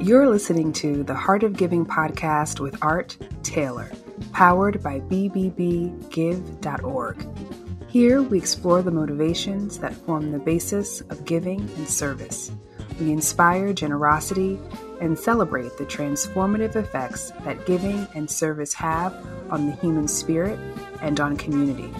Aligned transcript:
You're 0.00 0.28
listening 0.28 0.72
to 0.74 1.04
the 1.04 1.14
Heart 1.14 1.44
of 1.44 1.56
Giving 1.56 1.86
podcast 1.86 2.58
with 2.58 2.82
Art 2.82 3.16
Taylor, 3.44 3.92
powered 4.32 4.82
by 4.82 4.98
BBBGive.org. 5.00 5.56
Here 7.88 8.22
we 8.22 8.38
explore 8.38 8.82
the 8.82 8.90
motivations 8.90 9.78
that 9.78 9.94
form 9.94 10.32
the 10.32 10.38
basis 10.38 11.00
of 11.02 11.24
giving 11.24 11.60
and 11.60 11.88
service. 11.88 12.50
We 13.00 13.12
inspire 13.12 13.72
generosity 13.72 14.58
and 15.00 15.18
celebrate 15.18 15.76
the 15.78 15.86
transformative 15.86 16.76
effects 16.76 17.30
that 17.44 17.64
giving 17.66 18.06
and 18.14 18.30
service 18.30 18.74
have 18.74 19.14
on 19.50 19.66
the 19.66 19.72
human 19.76 20.08
spirit 20.08 20.58
and 21.00 21.18
on 21.20 21.36
community. 21.36 21.92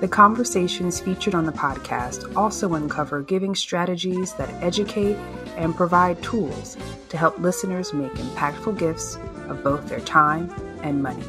The 0.00 0.06
conversations 0.06 1.00
featured 1.00 1.34
on 1.34 1.44
the 1.44 1.50
podcast 1.50 2.36
also 2.36 2.74
uncover 2.74 3.20
giving 3.20 3.56
strategies 3.56 4.32
that 4.34 4.48
educate 4.62 5.16
and 5.56 5.74
provide 5.74 6.22
tools 6.22 6.76
to 7.08 7.16
help 7.16 7.36
listeners 7.40 7.92
make 7.92 8.12
impactful 8.12 8.78
gifts 8.78 9.16
of 9.48 9.64
both 9.64 9.88
their 9.88 9.98
time 9.98 10.54
and 10.84 11.02
money. 11.02 11.24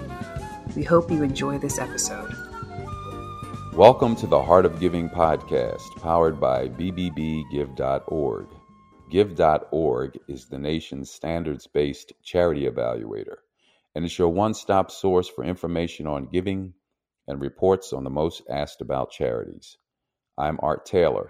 We 0.76 0.84
hope 0.84 1.10
you 1.10 1.24
enjoy 1.24 1.58
this 1.58 1.80
episode. 1.80 2.32
Welcome 3.74 4.16
to 4.18 4.28
the 4.28 4.40
Heart 4.40 4.68
of 4.68 4.80
Giving 4.80 5.10
podcast, 5.10 6.00
powered 6.00 6.40
by 6.40 6.68
BBBGive.org. 6.68 8.48
Give.org 9.10 10.20
is 10.28 10.46
the 10.46 10.60
nation's 10.60 11.10
standards 11.10 11.66
based 11.66 12.14
charity 12.22 12.68
evaluator, 12.68 13.38
and 13.96 14.06
it's 14.06 14.20
your 14.20 14.30
one 14.30 14.54
stop 14.54 14.92
source 14.92 15.28
for 15.28 15.44
information 15.44 16.06
on 16.06 16.28
giving 16.28 16.76
and 17.30 17.40
reports 17.40 17.94
on 17.94 18.04
the 18.04 18.10
most 18.10 18.42
asked 18.50 18.82
about 18.82 19.12
charities. 19.12 19.78
I'm 20.36 20.60
Art 20.64 20.84
Taylor. 20.84 21.30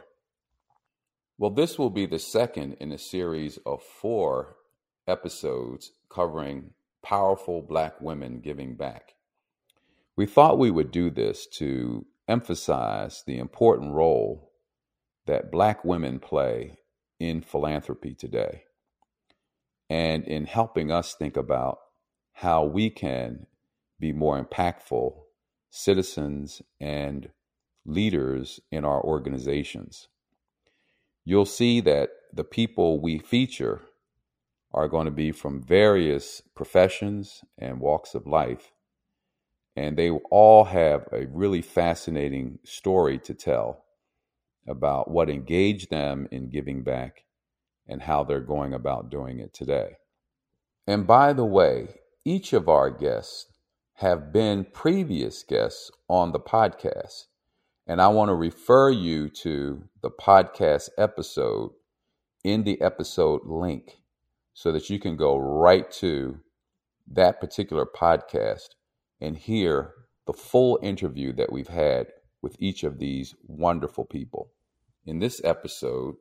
Well, 1.37 1.51
this 1.51 1.77
will 1.77 1.89
be 1.89 2.05
the 2.05 2.19
second 2.19 2.77
in 2.79 2.93
a 2.93 2.97
series 2.97 3.59
of 3.65 3.83
four 3.83 4.55
episodes 5.09 5.91
covering 6.09 6.71
powerful 7.03 7.61
black 7.61 7.99
women 7.99 8.39
giving 8.39 8.75
back. 8.75 9.11
We 10.15 10.25
thought 10.25 10.57
we 10.57 10.71
would 10.71 10.89
do 10.89 11.09
this 11.09 11.45
to 11.57 12.05
emphasize 12.29 13.23
the 13.27 13.37
important 13.37 13.93
role 13.93 14.53
that 15.25 15.51
black 15.51 15.83
women 15.83 16.19
play 16.19 16.77
in 17.19 17.41
philanthropy 17.41 18.13
today 18.13 18.63
and 19.89 20.23
in 20.23 20.45
helping 20.45 20.91
us 20.91 21.13
think 21.13 21.35
about 21.35 21.79
how 22.31 22.63
we 22.63 22.89
can 22.89 23.47
be 23.99 24.13
more 24.13 24.41
impactful 24.41 25.23
citizens 25.69 26.61
and 26.79 27.29
leaders 27.85 28.59
in 28.71 28.85
our 28.85 29.01
organizations 29.01 30.07
you'll 31.29 31.45
see 31.45 31.79
that 31.79 32.09
the 32.33 32.43
people 32.43 32.99
we 32.99 33.19
feature 33.19 33.81
are 34.71 34.87
going 34.87 35.05
to 35.05 35.11
be 35.11 35.31
from 35.31 35.61
various 35.61 36.41
professions 36.55 37.41
and 37.59 37.79
walks 37.79 38.15
of 38.15 38.25
life. 38.25 38.71
And 39.75 39.95
they 39.95 40.09
all 40.09 40.65
have 40.65 41.07
a 41.11 41.27
really 41.27 41.61
fascinating 41.61 42.57
story 42.63 43.19
to 43.19 43.35
tell 43.35 43.85
about 44.67 45.11
what 45.11 45.29
engaged 45.29 45.91
them 45.91 46.27
in 46.31 46.49
giving 46.49 46.83
back 46.83 47.25
and 47.87 48.01
how 48.01 48.23
they're 48.23 48.39
going 48.39 48.73
about 48.73 49.11
doing 49.11 49.39
it 49.39 49.53
today. 49.53 49.97
And 50.87 51.05
by 51.05 51.33
the 51.33 51.45
way, 51.45 51.89
each 52.25 52.53
of 52.53 52.67
our 52.67 52.89
guests 52.89 53.48
have 53.99 54.31
been 54.31 54.63
previous 54.63 55.43
guests 55.43 55.91
on 56.07 56.31
the 56.31 56.39
podcast. 56.39 57.25
And 57.85 58.01
I 58.01 58.07
want 58.07 58.29
to 58.29 58.33
refer 58.33 58.89
you 58.89 59.27
to 59.41 59.83
the 60.01 60.09
podcast 60.09 60.87
episode 60.97 61.71
in 62.41 62.63
the 62.63 62.79
episode 62.81 63.41
link 63.43 63.97
so 64.53 64.71
that 64.71 64.89
you 64.89 64.99
can 64.99 65.17
go 65.17 65.37
right 65.37 65.91
to 65.91 66.39
that 67.11 67.41
particular 67.41 67.85
podcast 67.85 68.69
and 69.19 69.37
hear 69.37 69.95
the 70.25 70.31
full 70.31 70.79
interview 70.81 71.33
that 71.33 71.51
we've 71.51 71.67
had 71.67 72.07
with 72.41 72.55
each 72.57 72.85
of 72.85 72.99
these 72.99 73.35
wonderful 73.47 74.05
people. 74.05 74.49
In 75.05 75.19
this 75.19 75.41
episode, 75.43 76.15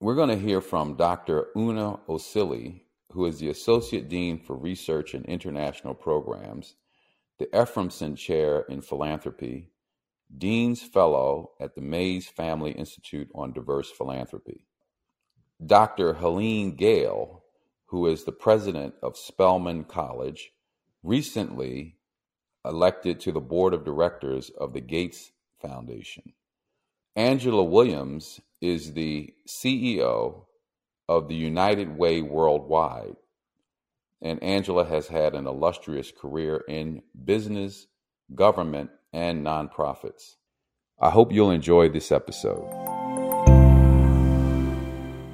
we're 0.00 0.16
going 0.16 0.30
to 0.30 0.36
hear 0.36 0.60
from 0.60 0.96
Dr. 0.96 1.50
Una 1.56 2.00
Osili, 2.08 2.80
who 3.12 3.26
is 3.26 3.38
the 3.38 3.48
Associate 3.48 4.08
Dean 4.08 4.40
for 4.40 4.56
Research 4.56 5.14
and 5.14 5.24
International 5.26 5.94
Programs, 5.94 6.74
the 7.42 7.58
Efroymson 7.58 8.16
Chair 8.16 8.64
in 8.68 8.80
Philanthropy, 8.80 9.72
Dean's 10.38 10.80
Fellow 10.80 11.50
at 11.58 11.74
the 11.74 11.80
Mays 11.80 12.28
Family 12.28 12.70
Institute 12.70 13.28
on 13.34 13.52
Diverse 13.52 13.90
Philanthropy. 13.90 14.64
Dr. 15.66 16.14
Helene 16.14 16.76
Gayle, 16.76 17.42
who 17.86 18.06
is 18.06 18.22
the 18.22 18.30
president 18.30 18.94
of 19.02 19.16
Spelman 19.16 19.82
College, 19.82 20.52
recently 21.02 21.96
elected 22.64 23.18
to 23.18 23.32
the 23.32 23.40
board 23.40 23.74
of 23.74 23.84
directors 23.84 24.50
of 24.50 24.72
the 24.72 24.80
Gates 24.80 25.32
Foundation. 25.60 26.34
Angela 27.16 27.64
Williams 27.64 28.40
is 28.60 28.92
the 28.92 29.34
CEO 29.48 30.44
of 31.08 31.26
the 31.26 31.34
United 31.34 31.98
Way 31.98 32.22
Worldwide, 32.22 33.16
and 34.22 34.42
Angela 34.42 34.84
has 34.84 35.08
had 35.08 35.34
an 35.34 35.46
illustrious 35.46 36.12
career 36.12 36.62
in 36.68 37.02
business, 37.24 37.88
government, 38.34 38.90
and 39.12 39.44
nonprofits. 39.44 40.36
I 41.00 41.10
hope 41.10 41.32
you'll 41.32 41.50
enjoy 41.50 41.88
this 41.88 42.12
episode. 42.12 42.70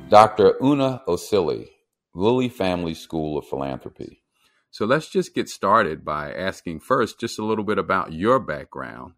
Dr. 0.08 0.54
Una 0.62 1.02
Osili, 1.06 1.68
Lilly 2.14 2.48
Family 2.48 2.94
School 2.94 3.36
of 3.36 3.46
Philanthropy. 3.46 4.22
So 4.70 4.86
let's 4.86 5.10
just 5.10 5.34
get 5.34 5.50
started 5.50 6.04
by 6.04 6.32
asking 6.32 6.80
first 6.80 7.20
just 7.20 7.38
a 7.38 7.44
little 7.44 7.64
bit 7.64 7.78
about 7.78 8.14
your 8.14 8.38
background 8.38 9.12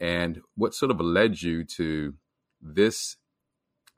and 0.00 0.40
what 0.54 0.74
sort 0.74 0.90
of 0.90 1.00
led 1.00 1.42
you 1.42 1.64
to 1.76 2.14
this 2.62 3.16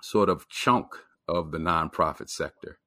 sort 0.03 0.29
of 0.29 0.49
chunk 0.49 0.89
of 1.29 1.53
the 1.53 1.59
nonprofit 1.59 2.29
sector. 2.29 2.79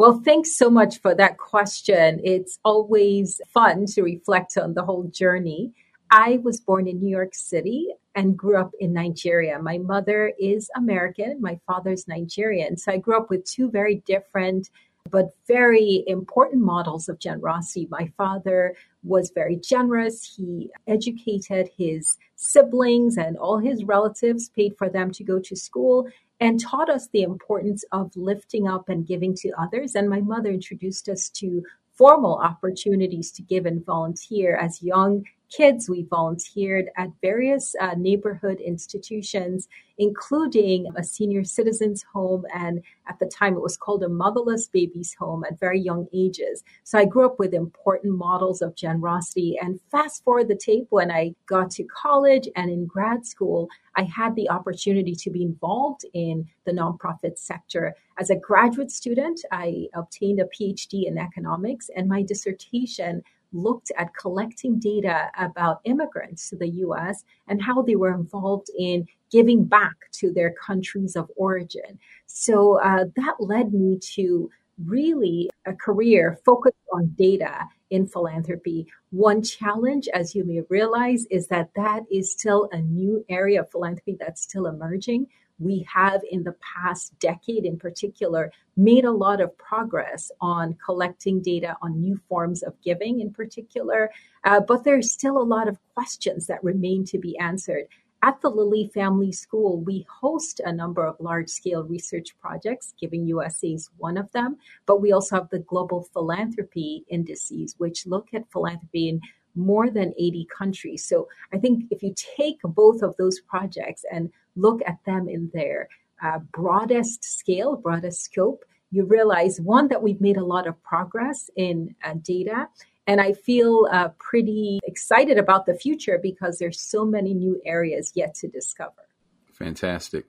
Well, 0.00 0.22
thanks 0.24 0.56
so 0.56 0.70
much 0.70 0.98
for 1.02 1.14
that 1.16 1.36
question. 1.36 2.22
It's 2.24 2.58
always 2.64 3.38
fun 3.52 3.84
to 3.88 4.00
reflect 4.00 4.56
on 4.56 4.72
the 4.72 4.82
whole 4.82 5.04
journey. 5.08 5.74
I 6.10 6.38
was 6.42 6.58
born 6.58 6.88
in 6.88 7.00
New 7.00 7.10
York 7.10 7.34
City 7.34 7.88
and 8.14 8.34
grew 8.34 8.58
up 8.58 8.70
in 8.80 8.94
Nigeria. 8.94 9.58
My 9.60 9.76
mother 9.76 10.32
is 10.40 10.70
American, 10.74 11.38
my 11.42 11.60
father's 11.66 12.08
Nigerian. 12.08 12.78
So 12.78 12.92
I 12.92 12.96
grew 12.96 13.14
up 13.14 13.28
with 13.28 13.44
two 13.44 13.70
very 13.70 13.96
different 14.06 14.70
but 15.10 15.30
very 15.48 16.04
important 16.06 16.62
models 16.62 17.08
of 17.08 17.18
generosity. 17.18 17.88
My 17.90 18.10
father 18.16 18.76
was 19.02 19.32
very 19.34 19.56
generous. 19.56 20.34
He 20.36 20.70
educated 20.86 21.68
his 21.76 22.16
siblings 22.36 23.16
and 23.16 23.36
all 23.36 23.58
his 23.58 23.84
relatives, 23.84 24.50
paid 24.50 24.76
for 24.78 24.88
them 24.88 25.10
to 25.12 25.24
go 25.24 25.38
to 25.40 25.56
school, 25.56 26.08
and 26.40 26.58
taught 26.58 26.88
us 26.88 27.08
the 27.08 27.22
importance 27.22 27.84
of 27.92 28.16
lifting 28.16 28.66
up 28.66 28.88
and 28.88 29.06
giving 29.06 29.34
to 29.36 29.52
others. 29.58 29.94
And 29.94 30.08
my 30.08 30.20
mother 30.20 30.50
introduced 30.50 31.08
us 31.08 31.28
to 31.30 31.62
formal 31.92 32.38
opportunities 32.38 33.30
to 33.32 33.42
give 33.42 33.66
and 33.66 33.84
volunteer 33.84 34.56
as 34.56 34.82
young 34.82 35.24
kids. 35.50 35.88
We 35.88 36.02
volunteered 36.04 36.90
at 36.96 37.08
various 37.20 37.74
uh, 37.80 37.94
neighborhood 37.96 38.60
institutions, 38.60 39.68
including 39.98 40.86
a 40.96 41.04
senior 41.04 41.44
citizens 41.44 42.04
home. 42.12 42.44
And 42.54 42.82
at 43.08 43.18
the 43.18 43.26
time, 43.26 43.54
it 43.54 43.62
was 43.62 43.76
called 43.76 44.02
a 44.02 44.08
motherless 44.08 44.68
babies 44.68 45.14
home 45.18 45.44
at 45.44 45.58
very 45.58 45.80
young 45.80 46.06
ages. 46.14 46.62
So 46.84 46.98
I 46.98 47.04
grew 47.04 47.26
up 47.26 47.38
with 47.38 47.52
important 47.52 48.16
models 48.16 48.62
of 48.62 48.76
generosity. 48.76 49.58
And 49.60 49.80
fast 49.90 50.24
forward 50.24 50.48
the 50.48 50.56
tape 50.56 50.86
when 50.90 51.10
I 51.10 51.34
got 51.46 51.70
to 51.72 51.84
college 51.84 52.48
and 52.56 52.70
in 52.70 52.86
grad 52.86 53.26
school, 53.26 53.68
I 53.96 54.02
had 54.02 54.34
the 54.36 54.48
opportunity 54.48 55.14
to 55.16 55.30
be 55.30 55.42
involved 55.42 56.04
in 56.14 56.46
the 56.64 56.72
nonprofit 56.72 57.38
sector. 57.38 57.94
As 58.18 58.30
a 58.30 58.36
graduate 58.36 58.90
student, 58.90 59.40
I 59.50 59.86
obtained 59.94 60.40
a 60.40 60.44
PhD 60.44 61.06
in 61.06 61.18
economics, 61.18 61.90
and 61.94 62.08
my 62.08 62.22
dissertation 62.22 63.22
looked 63.52 63.90
at 63.98 64.14
collecting 64.14 64.78
data 64.78 65.30
about 65.38 65.80
immigrants 65.84 66.48
to 66.50 66.56
the 66.56 66.68
US 66.68 67.24
and 67.48 67.62
how 67.62 67.82
they 67.82 67.96
were 67.96 68.14
involved 68.14 68.68
in 68.78 69.06
giving 69.30 69.64
back 69.64 69.96
to 70.12 70.32
their 70.32 70.52
countries 70.52 71.16
of 71.16 71.30
origin. 71.36 71.98
So 72.26 72.80
uh, 72.80 73.04
that 73.16 73.36
led 73.38 73.72
me 73.72 73.98
to 74.14 74.50
really 74.86 75.50
a 75.66 75.74
career 75.74 76.38
focused 76.44 76.76
on 76.92 77.14
data 77.18 77.66
in 77.90 78.06
philanthropy. 78.06 78.86
One 79.10 79.42
challenge, 79.42 80.08
as 80.14 80.34
you 80.34 80.44
may 80.44 80.62
realize, 80.68 81.26
is 81.30 81.48
that 81.48 81.70
that 81.76 82.04
is 82.10 82.32
still 82.32 82.68
a 82.72 82.80
new 82.80 83.24
area 83.28 83.60
of 83.60 83.70
philanthropy 83.70 84.16
that's 84.18 84.42
still 84.42 84.66
emerging 84.66 85.26
we 85.60 85.86
have 85.92 86.22
in 86.30 86.42
the 86.42 86.56
past 86.74 87.16
decade 87.20 87.64
in 87.64 87.78
particular 87.78 88.50
made 88.76 89.04
a 89.04 89.12
lot 89.12 89.40
of 89.40 89.56
progress 89.58 90.30
on 90.40 90.76
collecting 90.84 91.40
data 91.40 91.76
on 91.82 92.00
new 92.00 92.18
forms 92.28 92.62
of 92.62 92.80
giving 92.82 93.20
in 93.20 93.30
particular, 93.32 94.10
uh, 94.44 94.60
but 94.60 94.82
there's 94.84 95.12
still 95.12 95.38
a 95.38 95.42
lot 95.42 95.68
of 95.68 95.78
questions 95.94 96.46
that 96.46 96.64
remain 96.64 97.04
to 97.04 97.18
be 97.18 97.38
answered. 97.38 97.86
at 98.22 98.38
the 98.42 98.50
Lilly 98.50 98.90
Family 98.92 99.32
School, 99.32 99.80
we 99.80 100.04
host 100.20 100.60
a 100.62 100.70
number 100.70 101.06
of 101.06 101.18
large 101.20 101.48
scale 101.48 101.84
research 101.84 102.36
projects, 102.38 102.92
Giving 103.00 103.26
USA 103.26 103.68
is 103.68 103.88
one 103.96 104.18
of 104.18 104.30
them, 104.32 104.58
but 104.84 105.00
we 105.00 105.12
also 105.12 105.36
have 105.36 105.48
the 105.48 105.60
Global 105.60 106.02
Philanthropy 106.12 107.04
Indices, 107.08 107.76
which 107.78 108.06
look 108.06 108.28
at 108.34 108.50
philanthropy 108.52 109.08
in 109.08 109.22
more 109.54 109.90
than 109.90 110.14
80 110.18 110.46
countries. 110.56 111.04
So 111.04 111.28
I 111.52 111.58
think 111.58 111.84
if 111.90 112.02
you 112.02 112.14
take 112.36 112.60
both 112.62 113.02
of 113.02 113.16
those 113.16 113.40
projects 113.40 114.04
and 114.10 114.30
look 114.60 114.80
at 114.86 114.98
them 115.04 115.28
in 115.28 115.50
their 115.54 115.88
uh, 116.22 116.38
broadest 116.52 117.24
scale, 117.24 117.76
broadest 117.76 118.22
scope, 118.22 118.64
you 118.90 119.04
realize 119.04 119.60
one, 119.60 119.88
that 119.88 120.02
we've 120.02 120.20
made 120.20 120.36
a 120.36 120.44
lot 120.44 120.66
of 120.66 120.82
progress 120.82 121.48
in 121.56 121.94
uh, 122.04 122.14
data 122.22 122.68
and 123.10 123.20
I 123.20 123.32
feel 123.32 123.88
uh, 123.90 124.10
pretty 124.18 124.78
excited 124.84 125.36
about 125.36 125.66
the 125.66 125.74
future 125.74 126.16
because 126.22 126.58
there's 126.58 126.80
so 126.80 127.04
many 127.04 127.34
new 127.34 127.60
areas 127.64 128.12
yet 128.14 128.36
to 128.36 128.46
discover. 128.46 129.08
Fantastic. 129.52 130.26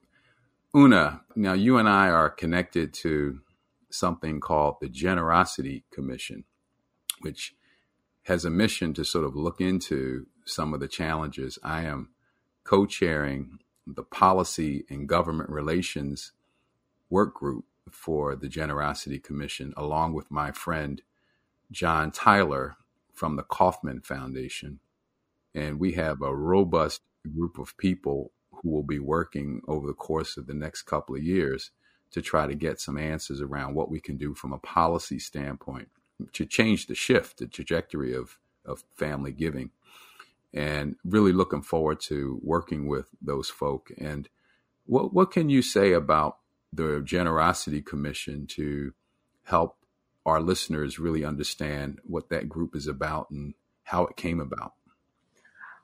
Una, 0.76 1.22
now 1.36 1.54
you 1.54 1.78
and 1.78 1.88
I 1.88 2.10
are 2.10 2.30
connected 2.30 2.92
to 2.96 3.42
something 3.92 4.40
called 4.40 4.78
the 4.82 4.90
Generosity 4.90 5.84
Commission, 5.92 6.46
which 7.20 7.54
has 8.24 8.46
a 8.46 8.50
mission 8.50 8.96
to 8.96 9.04
sort 9.04 9.26
of 9.26 9.36
look 9.36 9.62
into 9.62 10.26
some 10.46 10.74
of 10.74 10.80
the 10.80 10.88
challenges. 10.88 11.60
I 11.64 11.84
am 11.84 12.10
co 12.64 12.88
chairing 12.88 13.60
the 13.86 14.04
Policy 14.04 14.86
and 14.90 15.08
Government 15.08 15.50
Relations 15.50 16.32
Work 17.10 17.36
Group 17.36 17.66
for 17.90 18.36
the 18.36 18.50
Generosity 18.50 19.20
Commission, 19.20 19.74
along 19.76 20.14
with 20.14 20.32
my 20.32 20.52
friend 20.52 21.02
John 21.72 22.12
Tyler 22.12 22.78
from 23.14 23.36
the 23.36 23.44
Kauffman 23.44 24.02
Foundation. 24.02 24.80
And 25.54 25.80
we 25.80 25.94
have 25.94 26.22
a 26.22 26.36
robust 26.36 27.02
group 27.36 27.58
of 27.58 27.78
people 27.78 28.32
who 28.52 28.70
will 28.70 28.84
be 28.84 29.00
working 29.00 29.62
over 29.68 29.88
the 29.88 29.94
course 29.94 30.38
of 30.38 30.48
the 30.48 30.54
next 30.54 30.84
couple 30.84 31.16
of 31.16 31.24
years 31.24 31.72
to 32.12 32.22
try 32.22 32.46
to 32.46 32.56
get 32.56 32.80
some 32.80 32.98
answers 32.98 33.42
around 33.42 33.74
what 33.74 33.90
we 33.90 34.00
can 34.00 34.18
do 34.18 34.34
from 34.34 34.54
a 34.54 34.60
policy 34.60 35.20
standpoint 35.20 35.90
to 36.34 36.46
change 36.46 36.88
the 36.88 36.96
shift, 36.96 37.38
the 37.38 37.48
trajectory 37.48 38.14
of, 38.14 38.38
of 38.66 38.84
family 38.96 39.32
giving. 39.32 39.72
And 40.54 40.96
really 41.06 41.32
looking 41.32 41.62
forward 41.62 42.02
to 42.02 42.40
working 42.44 42.88
with 42.88 43.08
those 43.22 43.50
folk. 43.50 43.90
And 43.98 44.28
what 44.86 45.14
what 45.14 45.32
can 45.32 45.50
you 45.50 45.62
say 45.62 45.94
about 45.94 46.38
the 46.74 47.02
Generosity 47.02 47.82
Commission 47.82 48.48
to 48.48 48.94
help 49.44 49.78
our 50.26 50.42
listeners 50.42 51.00
really 51.00 51.26
understand 51.26 52.00
what 52.04 52.30
that 52.30 52.50
group 52.50 52.76
is 52.76 52.88
about 52.88 53.30
and 53.32 53.54
how 53.84 54.06
it 54.06 54.16
came 54.16 54.40
about? 54.40 54.74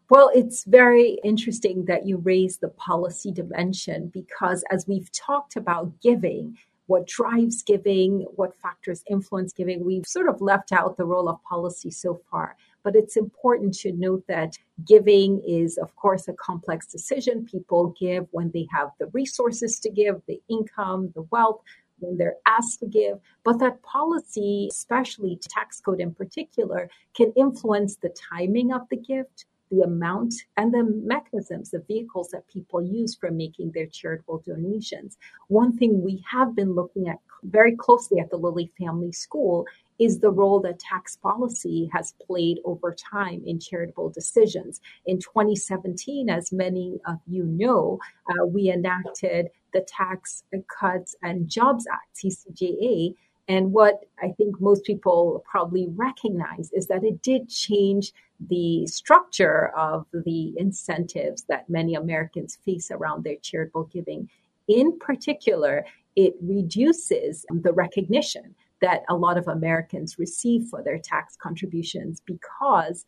Well, 0.09 0.31
it's 0.33 0.63
very 0.63 1.17
interesting 1.23 1.85
that 1.85 2.07
you 2.07 2.17
raise 2.17 2.57
the 2.57 2.69
policy 2.69 3.31
dimension 3.31 4.09
because 4.13 4.63
as 4.71 4.87
we've 4.87 5.11
talked 5.11 5.57
about 5.57 5.99
giving, 6.01 6.57
what 6.85 7.07
drives 7.07 7.61
giving, 7.61 8.25
what 8.35 8.55
factors 8.55 9.03
influence 9.09 9.51
giving, 9.51 9.83
we've 9.83 10.05
sort 10.07 10.29
of 10.29 10.39
left 10.39 10.71
out 10.71 10.95
the 10.95 11.03
role 11.03 11.27
of 11.27 11.43
policy 11.43 11.91
so 11.91 12.21
far. 12.31 12.55
But 12.87 12.95
it's 12.95 13.17
important 13.17 13.73
to 13.79 13.91
note 13.91 14.23
that 14.29 14.57
giving 14.85 15.43
is, 15.45 15.77
of 15.77 15.93
course, 15.97 16.29
a 16.29 16.33
complex 16.35 16.87
decision. 16.87 17.43
People 17.43 17.93
give 17.99 18.27
when 18.31 18.49
they 18.51 18.65
have 18.71 18.91
the 18.97 19.07
resources 19.07 19.77
to 19.81 19.89
give, 19.89 20.21
the 20.25 20.39
income, 20.47 21.11
the 21.13 21.23
wealth, 21.23 21.59
when 21.99 22.15
they're 22.15 22.37
asked 22.45 22.79
to 22.79 22.85
give, 22.85 23.19
but 23.43 23.59
that 23.59 23.81
policy, 23.81 24.69
especially 24.71 25.37
tax 25.41 25.81
code 25.81 25.99
in 25.99 26.13
particular, 26.13 26.89
can 27.13 27.33
influence 27.35 27.97
the 27.97 28.15
timing 28.31 28.71
of 28.71 28.83
the 28.89 28.95
gift, 28.95 29.43
the 29.69 29.81
amount, 29.81 30.33
and 30.55 30.73
the 30.73 30.83
mechanisms, 30.83 31.71
the 31.71 31.83
vehicles 31.89 32.29
that 32.29 32.47
people 32.47 32.81
use 32.81 33.15
for 33.15 33.31
making 33.31 33.69
their 33.71 33.87
charitable 33.87 34.41
donations. 34.45 35.17
One 35.49 35.77
thing 35.77 36.01
we 36.01 36.23
have 36.31 36.55
been 36.55 36.73
looking 36.73 37.09
at 37.09 37.19
very 37.43 37.75
closely 37.75 38.21
at 38.21 38.29
the 38.29 38.37
Lilly 38.37 38.71
Family 38.79 39.11
School 39.11 39.65
is 39.99 40.19
the 40.19 40.31
role 40.31 40.59
that 40.61 40.79
tax 40.79 41.15
policy 41.15 41.89
has 41.91 42.13
played 42.25 42.59
over 42.65 42.93
time 42.93 43.41
in 43.45 43.59
charitable 43.59 44.09
decisions. 44.09 44.79
In 45.05 45.19
2017, 45.19 46.29
as 46.29 46.51
many 46.51 46.99
of 47.07 47.17
you 47.27 47.43
know, 47.43 47.99
uh, 48.29 48.45
we 48.45 48.69
enacted 48.69 49.49
the 49.73 49.81
Tax 49.81 50.43
Cuts 50.67 51.15
and 51.21 51.49
Jobs 51.49 51.85
Act, 51.91 52.17
TCJA. 52.23 53.15
And 53.47 53.71
what 53.71 54.01
I 54.21 54.29
think 54.37 54.59
most 54.59 54.83
people 54.83 55.43
probably 55.49 55.87
recognize 55.89 56.69
is 56.73 56.87
that 56.87 57.03
it 57.03 57.21
did 57.21 57.49
change 57.49 58.11
the 58.39 58.85
structure 58.87 59.69
of 59.75 60.05
the 60.13 60.53
incentives 60.57 61.43
that 61.43 61.69
many 61.69 61.95
Americans 61.95 62.57
face 62.65 62.91
around 62.91 63.23
their 63.23 63.37
charitable 63.41 63.85
giving. 63.85 64.29
In 64.67 64.99
particular, 64.99 65.85
it 66.15 66.35
reduces 66.41 67.45
the 67.49 67.71
recognition 67.71 68.55
that 68.81 69.03
a 69.09 69.15
lot 69.15 69.37
of 69.37 69.47
Americans 69.47 70.19
receive 70.19 70.65
for 70.69 70.83
their 70.83 70.99
tax 70.99 71.35
contributions 71.35 72.21
because 72.25 73.05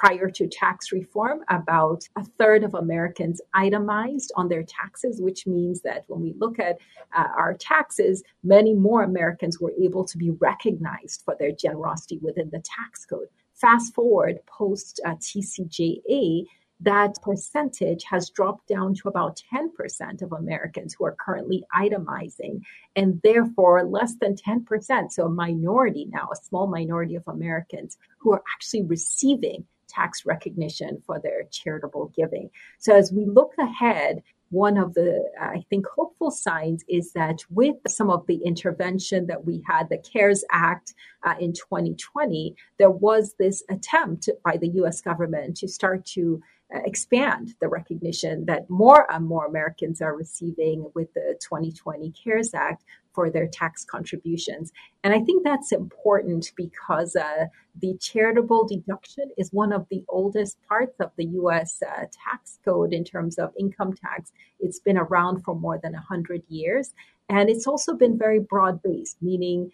prior 0.00 0.30
to 0.30 0.48
tax 0.48 0.92
reform, 0.92 1.40
about 1.48 2.08
a 2.16 2.24
third 2.38 2.64
of 2.64 2.74
Americans 2.74 3.40
itemized 3.52 4.32
on 4.34 4.48
their 4.48 4.62
taxes, 4.62 5.20
which 5.20 5.46
means 5.46 5.82
that 5.82 6.04
when 6.06 6.22
we 6.22 6.34
look 6.38 6.58
at 6.58 6.78
uh, 7.14 7.26
our 7.36 7.54
taxes, 7.54 8.22
many 8.42 8.72
more 8.72 9.02
Americans 9.02 9.60
were 9.60 9.74
able 9.80 10.04
to 10.04 10.16
be 10.16 10.30
recognized 10.30 11.22
for 11.24 11.36
their 11.38 11.52
generosity 11.52 12.18
within 12.22 12.48
the 12.50 12.62
tax 12.64 13.04
code. 13.04 13.26
Fast 13.54 13.92
forward 13.94 14.38
post 14.46 15.00
uh, 15.04 15.16
TCJA, 15.16 16.46
that 16.80 17.14
percentage 17.22 18.04
has 18.04 18.30
dropped 18.30 18.68
down 18.68 18.94
to 18.94 19.08
about 19.08 19.42
10% 19.52 20.22
of 20.22 20.32
Americans 20.32 20.94
who 20.94 21.04
are 21.04 21.16
currently 21.18 21.64
itemizing, 21.74 22.62
and 22.96 23.20
therefore 23.22 23.84
less 23.84 24.16
than 24.16 24.34
10%, 24.34 25.12
so 25.12 25.26
a 25.26 25.30
minority 25.30 26.06
now, 26.10 26.28
a 26.32 26.36
small 26.36 26.66
minority 26.66 27.16
of 27.16 27.26
Americans 27.26 27.98
who 28.18 28.32
are 28.32 28.42
actually 28.54 28.82
receiving 28.82 29.64
tax 29.88 30.24
recognition 30.24 31.02
for 31.04 31.18
their 31.18 31.42
charitable 31.50 32.12
giving. 32.16 32.48
So 32.78 32.94
as 32.94 33.12
we 33.12 33.24
look 33.26 33.52
ahead, 33.58 34.22
one 34.50 34.78
of 34.78 34.94
the, 34.94 35.24
I 35.40 35.64
think, 35.70 35.86
hopeful 35.86 36.30
signs 36.30 36.84
is 36.88 37.12
that 37.12 37.38
with 37.50 37.76
some 37.86 38.10
of 38.10 38.26
the 38.26 38.40
intervention 38.44 39.26
that 39.26 39.44
we 39.44 39.62
had, 39.66 39.88
the 39.88 39.98
CARES 39.98 40.44
Act 40.50 40.94
uh, 41.24 41.34
in 41.38 41.52
2020, 41.52 42.56
there 42.78 42.90
was 42.90 43.34
this 43.38 43.62
attempt 43.70 44.28
by 44.44 44.56
the 44.56 44.68
US 44.82 45.00
government 45.00 45.56
to 45.58 45.68
start 45.68 46.04
to 46.06 46.42
expand 46.72 47.54
the 47.60 47.68
recognition 47.68 48.46
that 48.46 48.68
more 48.70 49.06
and 49.12 49.26
more 49.26 49.46
Americans 49.46 50.00
are 50.00 50.16
receiving 50.16 50.90
with 50.94 51.12
the 51.14 51.36
2020 51.40 52.12
CARES 52.12 52.54
Act 52.54 52.84
for 53.12 53.30
their 53.30 53.48
tax 53.48 53.84
contributions. 53.84 54.72
And 55.02 55.12
I 55.12 55.20
think 55.20 55.42
that's 55.42 55.72
important 55.72 56.52
because 56.56 57.16
uh, 57.16 57.46
the 57.80 57.96
charitable 58.00 58.68
deduction 58.68 59.30
is 59.36 59.52
one 59.52 59.72
of 59.72 59.86
the 59.90 60.04
oldest 60.08 60.58
parts 60.68 61.00
of 61.00 61.10
the 61.16 61.26
US 61.26 61.82
uh, 61.82 62.04
tax 62.24 62.58
code 62.64 62.92
in 62.92 63.04
terms 63.04 63.38
of 63.38 63.52
income 63.58 63.94
tax. 63.94 64.32
It's 64.60 64.78
been 64.78 64.98
around 64.98 65.42
for 65.42 65.54
more 65.54 65.78
than 65.82 65.92
100 65.92 66.42
years. 66.48 66.94
And 67.28 67.48
it's 67.48 67.66
also 67.66 67.94
been 67.94 68.18
very 68.18 68.40
broad 68.40 68.82
based, 68.82 69.16
meaning 69.20 69.70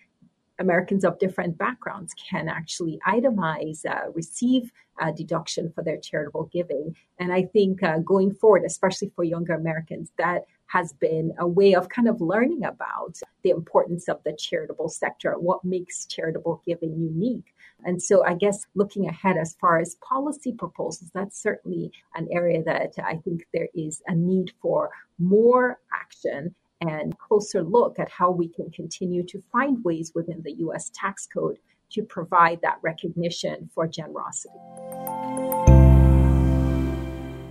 Americans 0.58 1.04
of 1.04 1.18
different 1.18 1.58
backgrounds 1.58 2.14
can 2.14 2.48
actually 2.48 2.98
itemize, 3.06 3.84
uh, 3.84 4.10
receive 4.14 4.72
a 5.00 5.12
deduction 5.12 5.70
for 5.74 5.82
their 5.82 5.98
charitable 5.98 6.48
giving. 6.52 6.96
And 7.18 7.32
I 7.32 7.42
think 7.44 7.82
uh, 7.82 7.98
going 7.98 8.32
forward, 8.34 8.62
especially 8.64 9.12
for 9.14 9.24
younger 9.24 9.54
Americans, 9.54 10.10
that 10.16 10.46
has 10.68 10.92
been 10.94 11.32
a 11.38 11.46
way 11.46 11.74
of 11.74 11.88
kind 11.88 12.08
of 12.08 12.20
learning 12.20 12.64
about 12.64 13.16
the 13.42 13.50
importance 13.50 14.08
of 14.08 14.22
the 14.24 14.32
charitable 14.32 14.88
sector, 14.88 15.34
what 15.38 15.64
makes 15.64 16.06
charitable 16.06 16.62
giving 16.66 16.98
unique. 16.98 17.54
And 17.84 18.02
so 18.02 18.24
I 18.24 18.34
guess 18.34 18.66
looking 18.74 19.06
ahead 19.06 19.36
as 19.36 19.56
far 19.60 19.78
as 19.78 19.96
policy 19.96 20.52
proposals, 20.52 21.10
that's 21.14 21.40
certainly 21.40 21.92
an 22.14 22.26
area 22.32 22.62
that 22.64 22.94
I 23.04 23.16
think 23.16 23.46
there 23.52 23.68
is 23.74 24.02
a 24.08 24.14
need 24.14 24.52
for 24.60 24.90
more 25.18 25.78
action 25.92 26.54
and 26.80 27.16
closer 27.18 27.62
look 27.62 27.98
at 27.98 28.10
how 28.10 28.30
we 28.30 28.48
can 28.48 28.70
continue 28.70 29.22
to 29.24 29.42
find 29.52 29.82
ways 29.84 30.12
within 30.14 30.42
the 30.42 30.52
US 30.58 30.90
tax 30.94 31.26
code 31.26 31.58
to 31.90 32.02
provide 32.02 32.60
that 32.62 32.78
recognition 32.82 33.70
for 33.74 33.86
generosity. 33.86 34.54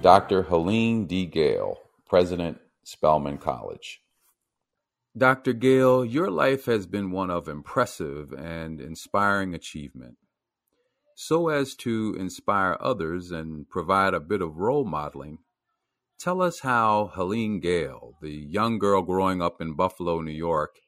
Dr. 0.01 0.43
Helene 0.43 1.07
D. 1.07 1.25
Gayle, 1.25 1.79
President, 2.05 2.59
Spelman 2.83 3.37
College. 3.39 4.01
Dr. 5.17 5.53
Gayle, 5.53 6.03
your 6.03 6.29
life 6.29 6.65
has 6.65 6.85
been 6.85 7.09
one 7.09 7.31
of 7.31 7.47
impressive 7.47 8.33
and 8.33 8.81
inspiring 8.81 9.55
achievement. 9.55 10.17
So 11.15 11.47
as 11.47 11.73
to 11.75 12.15
inspire 12.19 12.77
others 12.81 13.31
and 13.31 13.67
provide 13.69 14.13
a 14.13 14.19
bit 14.19 14.41
of 14.41 14.57
role 14.57 14.83
modeling, 14.83 15.39
Tell 16.25 16.41
us 16.41 16.61
how 16.61 17.11
Helene 17.13 17.59
Gayle, 17.59 18.15
the 18.19 18.31
young 18.31 18.79
girl 18.79 19.03
growing 19.03 19.43
up 19.43 19.61
in 19.61 19.75
Buffalo, 19.75 20.21
New 20.21 20.31
York, 20.31 20.79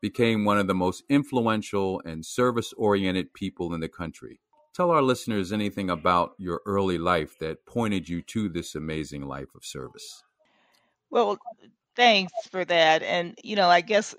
became 0.00 0.44
one 0.44 0.58
of 0.58 0.66
the 0.66 0.74
most 0.74 1.04
influential 1.08 2.02
and 2.04 2.26
service 2.26 2.72
oriented 2.72 3.32
people 3.32 3.74
in 3.74 3.80
the 3.80 3.88
country. 3.88 4.40
Tell 4.74 4.90
our 4.90 5.00
listeners 5.00 5.52
anything 5.52 5.88
about 5.88 6.32
your 6.36 6.62
early 6.66 6.98
life 6.98 7.38
that 7.38 7.64
pointed 7.64 8.08
you 8.08 8.22
to 8.22 8.48
this 8.48 8.74
amazing 8.74 9.22
life 9.22 9.54
of 9.54 9.64
service. 9.64 10.24
Well, 11.10 11.38
thanks 11.94 12.32
for 12.50 12.64
that. 12.64 13.04
And, 13.04 13.38
you 13.44 13.54
know, 13.54 13.68
I 13.68 13.82
guess 13.82 14.16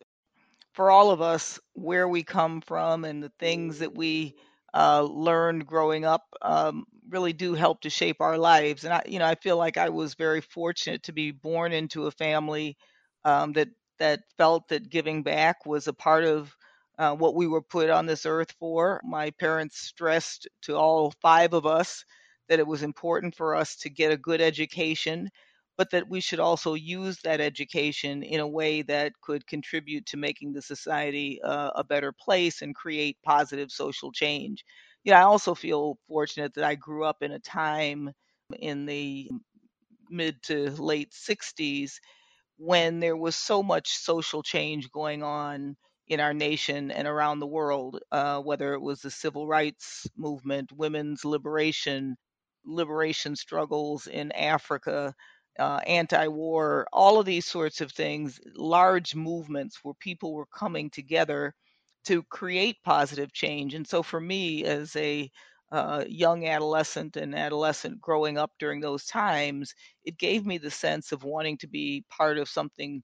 for 0.71 0.89
all 0.89 1.11
of 1.11 1.19
us, 1.19 1.59
where 1.73 2.07
we 2.07 2.23
come 2.23 2.61
from 2.61 3.03
and 3.03 3.21
the 3.21 3.33
things 3.37 3.79
that 3.79 3.97
we 3.97 4.35
uh, 4.73 5.01
learned 5.01 5.67
growing 5.67 6.05
up 6.05 6.23
um, 6.41 6.85
really 7.09 7.33
do 7.33 7.53
help 7.53 7.81
to 7.81 7.89
shape 7.89 8.17
our 8.21 8.37
lives. 8.37 8.83
And 8.83 8.93
I, 8.93 9.03
you 9.07 9.19
know, 9.19 9.25
I 9.25 9.35
feel 9.35 9.57
like 9.57 9.77
I 9.77 9.89
was 9.89 10.15
very 10.15 10.41
fortunate 10.41 11.03
to 11.03 11.13
be 11.13 11.31
born 11.31 11.73
into 11.73 12.07
a 12.07 12.11
family 12.11 12.77
um, 13.25 13.53
that 13.53 13.69
that 13.99 14.21
felt 14.37 14.67
that 14.69 14.89
giving 14.89 15.23
back 15.23 15.65
was 15.65 15.87
a 15.87 15.93
part 15.93 16.23
of 16.25 16.55
uh, 16.97 17.15
what 17.15 17.35
we 17.35 17.47
were 17.47 17.61
put 17.61 17.89
on 17.89 18.05
this 18.05 18.25
earth 18.25 18.51
for. 18.59 19.01
My 19.03 19.31
parents 19.31 19.79
stressed 19.79 20.47
to 20.63 20.75
all 20.75 21.13
five 21.21 21.53
of 21.53 21.65
us 21.65 22.03
that 22.49 22.59
it 22.59 22.67
was 22.67 22.83
important 22.83 23.35
for 23.35 23.55
us 23.55 23.75
to 23.77 23.89
get 23.89 24.11
a 24.11 24.17
good 24.17 24.41
education 24.41 25.29
but 25.77 25.89
that 25.91 26.07
we 26.07 26.21
should 26.21 26.39
also 26.39 26.75
use 26.75 27.19
that 27.23 27.41
education 27.41 28.21
in 28.21 28.39
a 28.39 28.47
way 28.47 28.81
that 28.83 29.11
could 29.21 29.45
contribute 29.47 30.05
to 30.05 30.17
making 30.17 30.53
the 30.53 30.61
society 30.61 31.41
uh, 31.43 31.71
a 31.75 31.83
better 31.83 32.11
place 32.11 32.61
and 32.61 32.75
create 32.75 33.17
positive 33.23 33.71
social 33.71 34.11
change. 34.11 34.63
Yeah, 35.03 35.19
I 35.19 35.23
also 35.23 35.53
feel 35.55 35.97
fortunate 36.07 36.53
that 36.55 36.63
I 36.63 36.75
grew 36.75 37.03
up 37.03 37.21
in 37.23 37.31
a 37.31 37.39
time 37.39 38.11
in 38.59 38.85
the 38.85 39.29
mid 40.09 40.41
to 40.43 40.71
late 40.71 41.13
60s 41.13 41.99
when 42.57 42.99
there 42.99 43.17
was 43.17 43.35
so 43.35 43.63
much 43.63 43.89
social 43.97 44.43
change 44.43 44.91
going 44.91 45.23
on 45.23 45.75
in 46.07 46.19
our 46.19 46.33
nation 46.33 46.91
and 46.91 47.07
around 47.07 47.39
the 47.39 47.47
world, 47.47 47.99
uh, 48.11 48.39
whether 48.41 48.73
it 48.73 48.81
was 48.81 49.01
the 49.01 49.11
civil 49.11 49.47
rights 49.47 50.07
movement, 50.17 50.71
women's 50.71 51.25
liberation, 51.25 52.17
liberation 52.65 53.35
struggles 53.35 54.07
in 54.07 54.31
Africa, 54.33 55.15
uh, 55.59 55.79
anti-war, 55.87 56.87
all 56.93 57.19
of 57.19 57.25
these 57.25 57.45
sorts 57.45 57.81
of 57.81 57.91
things, 57.91 58.39
large 58.55 59.15
movements 59.15 59.79
where 59.83 59.95
people 59.95 60.33
were 60.33 60.47
coming 60.47 60.89
together 60.89 61.53
to 62.05 62.23
create 62.23 62.77
positive 62.83 63.33
change. 63.33 63.73
And 63.73 63.87
so, 63.87 64.03
for 64.03 64.19
me, 64.19 64.63
as 64.65 64.95
a 64.95 65.31
uh, 65.71 66.05
young 66.07 66.45
adolescent 66.47 67.17
and 67.17 67.35
adolescent 67.35 67.99
growing 68.01 68.37
up 68.37 68.51
during 68.59 68.81
those 68.81 69.05
times, 69.05 69.73
it 70.05 70.17
gave 70.17 70.45
me 70.45 70.57
the 70.57 70.71
sense 70.71 71.11
of 71.11 71.23
wanting 71.23 71.57
to 71.59 71.67
be 71.67 72.05
part 72.09 72.37
of 72.37 72.49
something 72.49 73.03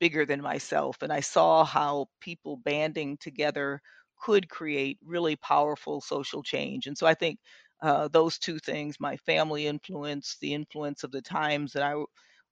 bigger 0.00 0.26
than 0.26 0.40
myself. 0.42 0.98
And 1.02 1.12
I 1.12 1.20
saw 1.20 1.64
how 1.64 2.06
people 2.20 2.56
banding 2.58 3.16
together 3.18 3.80
could 4.20 4.48
create 4.48 4.98
really 5.04 5.36
powerful 5.36 6.00
social 6.00 6.42
change. 6.42 6.86
And 6.86 6.96
so 6.96 7.06
I 7.06 7.14
think 7.14 7.38
uh, 7.82 8.08
those 8.08 8.38
two 8.38 8.58
things 8.58 9.00
my 9.00 9.16
family 9.18 9.66
influence 9.66 10.36
the 10.40 10.54
influence 10.54 11.02
of 11.04 11.10
the 11.10 11.20
times 11.20 11.72
that 11.72 11.82
i 11.82 11.94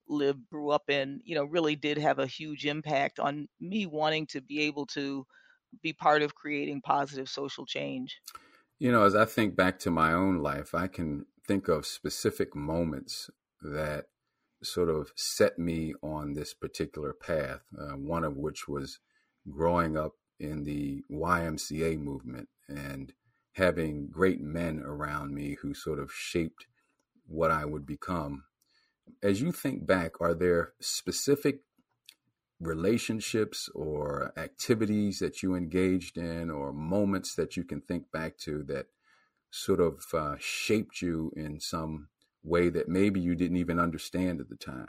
lived 0.07 0.45
grew 0.49 0.69
up 0.69 0.89
in 0.89 1.19
you 1.23 1.33
know 1.33 1.45
really 1.45 1.75
did 1.75 1.97
have 1.97 2.19
a 2.19 2.27
huge 2.27 2.65
impact 2.65 3.19
on 3.19 3.47
me 3.59 3.85
wanting 3.85 4.27
to 4.27 4.41
be 4.41 4.61
able 4.61 4.85
to 4.85 5.25
be 5.81 5.93
part 5.93 6.21
of 6.21 6.35
creating 6.35 6.81
positive 6.81 7.29
social 7.29 7.65
change 7.65 8.19
you 8.79 8.91
know 8.91 9.03
as 9.03 9.15
i 9.15 9.25
think 9.25 9.55
back 9.55 9.79
to 9.79 9.89
my 9.91 10.13
own 10.13 10.37
life 10.37 10.73
i 10.73 10.87
can 10.87 11.25
think 11.45 11.67
of 11.67 11.85
specific 11.85 12.55
moments 12.55 13.29
that 13.61 14.05
sort 14.61 14.89
of 14.89 15.11
set 15.15 15.59
me 15.59 15.93
on 16.01 16.33
this 16.33 16.53
particular 16.53 17.13
path 17.13 17.61
uh, 17.77 17.95
one 17.95 18.23
of 18.23 18.37
which 18.37 18.67
was 18.67 18.99
growing 19.49 19.97
up 19.97 20.13
in 20.39 20.63
the 20.63 21.03
ymca 21.11 21.99
movement 21.99 22.47
and 22.67 23.13
having 23.53 24.07
great 24.07 24.41
men 24.41 24.79
around 24.79 25.33
me 25.33 25.57
who 25.61 25.73
sort 25.73 25.99
of 25.99 26.11
shaped 26.11 26.65
what 27.27 27.51
I 27.51 27.65
would 27.65 27.85
become. 27.85 28.45
As 29.21 29.41
you 29.41 29.51
think 29.51 29.85
back, 29.85 30.19
are 30.21 30.33
there 30.33 30.73
specific 30.79 31.61
relationships 32.67 33.69
or 33.75 34.33
activities 34.37 35.19
that 35.19 35.43
you 35.43 35.55
engaged 35.55 36.17
in 36.17 36.49
or 36.49 36.73
moments 36.73 37.35
that 37.35 37.55
you 37.57 37.63
can 37.63 37.81
think 37.81 38.11
back 38.11 38.37
to 38.39 38.63
that 38.63 38.87
sort 39.51 39.79
of 39.79 40.03
uh, 40.13 40.35
shaped 40.39 41.01
you 41.01 41.31
in 41.35 41.59
some 41.59 42.07
way 42.43 42.69
that 42.69 42.89
maybe 42.89 43.19
you 43.19 43.35
didn't 43.35 43.57
even 43.57 43.79
understand 43.79 44.41
at 44.41 44.49
the 44.49 44.55
time? 44.55 44.87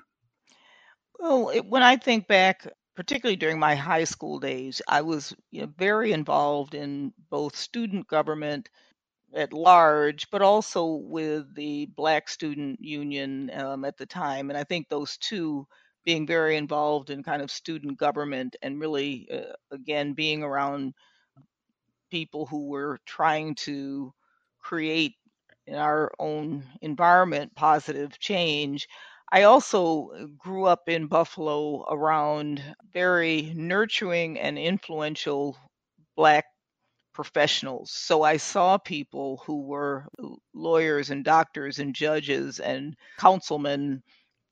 Well, 1.19 1.51
it, 1.51 1.67
when 1.67 1.83
I 1.83 1.97
think 1.97 2.27
back, 2.27 2.67
particularly 2.97 3.37
during 3.37 3.59
my 3.59 3.75
high 3.75 4.05
school 4.05 4.41
days, 4.41 4.83
I 4.89 5.03
was 5.03 5.35
you 5.51 5.63
know, 5.63 5.73
very 5.79 6.13
involved 6.13 6.75
in 6.75 7.13
both 7.31 7.57
student 7.57 8.09
government 8.09 8.69
at 9.35 9.53
large, 9.53 10.31
but 10.31 10.43
also 10.43 10.87
with 10.87 11.55
the 11.55 11.87
Black 11.87 12.29
Student 12.29 12.81
Union 12.81 13.51
um, 13.53 13.85
at 13.85 13.97
the 13.97 14.07
time. 14.07 14.51
And 14.51 14.59
I 14.59 14.65
think 14.65 14.89
those 14.89 15.17
two 15.17 15.67
being 16.05 16.27
very 16.27 16.57
involved 16.57 17.11
in 17.11 17.23
kind 17.23 17.43
of 17.43 17.51
student 17.51 17.99
government 17.99 18.57
and 18.63 18.81
really, 18.81 19.29
uh, 19.33 19.55
again, 19.71 20.13
being 20.15 20.43
around 20.43 20.95
people 22.11 22.47
who 22.47 22.69
were 22.69 22.99
trying 23.07 23.55
to 23.55 24.13
create 24.61 25.15
in 25.67 25.75
our 25.75 26.13
own 26.19 26.65
environment 26.83 27.55
positive 27.55 28.19
change 28.19 28.87
I 29.33 29.43
also 29.45 30.11
uh, 30.11 30.27
grew 30.39 30.67
up 30.67 30.89
in 30.89 31.09
Buffalo 31.09 31.83
around 31.91 32.63
very 32.93 33.53
nurturing 33.57 34.39
and 34.39 34.57
influential 34.57 35.57
Black 36.15 36.45
professionals. 37.15 37.91
So 37.93 38.23
I 38.23 38.37
saw 38.39 38.79
people 38.79 39.43
who 39.47 39.63
were 39.63 40.07
lawyers 40.55 41.11
and 41.11 41.25
doctors 41.25 41.79
and 41.81 41.95
judges 41.95 42.61
and 42.61 42.97
councilmen 43.19 44.03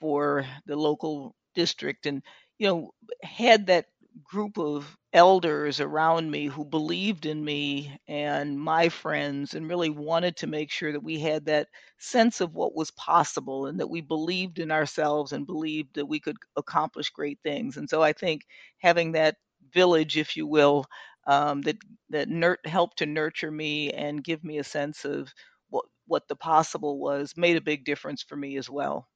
for 0.01 0.47
the 0.67 0.77
local 0.77 1.37
district 1.55 2.07
and, 2.07 2.23
you 2.59 2.67
know, 2.69 2.91
had 3.23 3.67
that 3.67 3.87
group 4.25 4.59
of 4.59 4.97
elders 5.13 5.81
around 5.81 6.31
me 6.31 6.47
who 6.47 6.65
believed 6.65 7.27
in 7.27 7.43
me 7.45 7.99
and 8.09 8.59
my 8.59 8.89
friends 8.89 9.55
and 9.55 9.69
really 9.69 9.91
wanted 9.91 10.37
to 10.37 10.47
make 10.47 10.71
sure 10.71 10.93
that 10.93 11.03
we 11.03 11.19
had 11.19 11.47
that 11.47 11.69
sense 11.99 12.41
of 12.41 12.55
what 12.55 12.75
was 12.75 12.91
possible 12.93 13.67
and 13.67 13.81
that 13.81 13.91
we 13.91 14.01
believed 14.01 14.59
in 14.59 14.71
ourselves 14.71 15.33
and 15.33 15.47
believed 15.47 15.95
that 15.95 16.07
we 16.07 16.21
could 16.21 16.37
accomplish 16.57 17.11
great 17.11 17.39
things. 17.43 17.77
And 17.77 17.89
so 17.89 18.03
I 18.03 18.13
think 18.13 18.43
having 18.79 19.13
that 19.13 19.37
village, 19.73 20.17
if 20.17 20.37
you 20.37 20.47
will, 20.47 20.85
um, 21.27 21.63
that 21.63 21.77
that 22.11 22.29
nur- 22.29 22.59
helped 22.65 22.99
to 22.99 23.07
nurture 23.07 23.51
me 23.51 23.91
and 23.93 24.25
give 24.25 24.43
me 24.45 24.59
a 24.59 24.65
sense 24.65 25.05
of 25.05 25.33
what 25.69 25.85
what 26.07 26.27
the 26.29 26.37
possible 26.37 26.99
was 26.99 27.37
made 27.37 27.57
a 27.57 27.61
big 27.61 27.85
difference 27.85 28.23
for 28.23 28.37
me 28.37 28.57
as 28.57 28.69
well. 28.69 29.09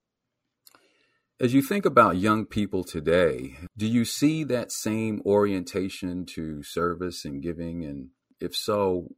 As 1.39 1.53
you 1.53 1.61
think 1.61 1.85
about 1.85 2.17
young 2.17 2.47
people 2.47 2.83
today, 2.83 3.59
do 3.77 3.87
you 3.87 4.07
see 4.07 4.43
that 4.45 4.73
same 4.73 5.21
orientation 5.27 6.25
to 6.35 6.63
service 6.63 7.27
and 7.27 7.43
giving? 7.43 7.85
And 7.85 8.09
if 8.41 8.57
so, 8.57 9.09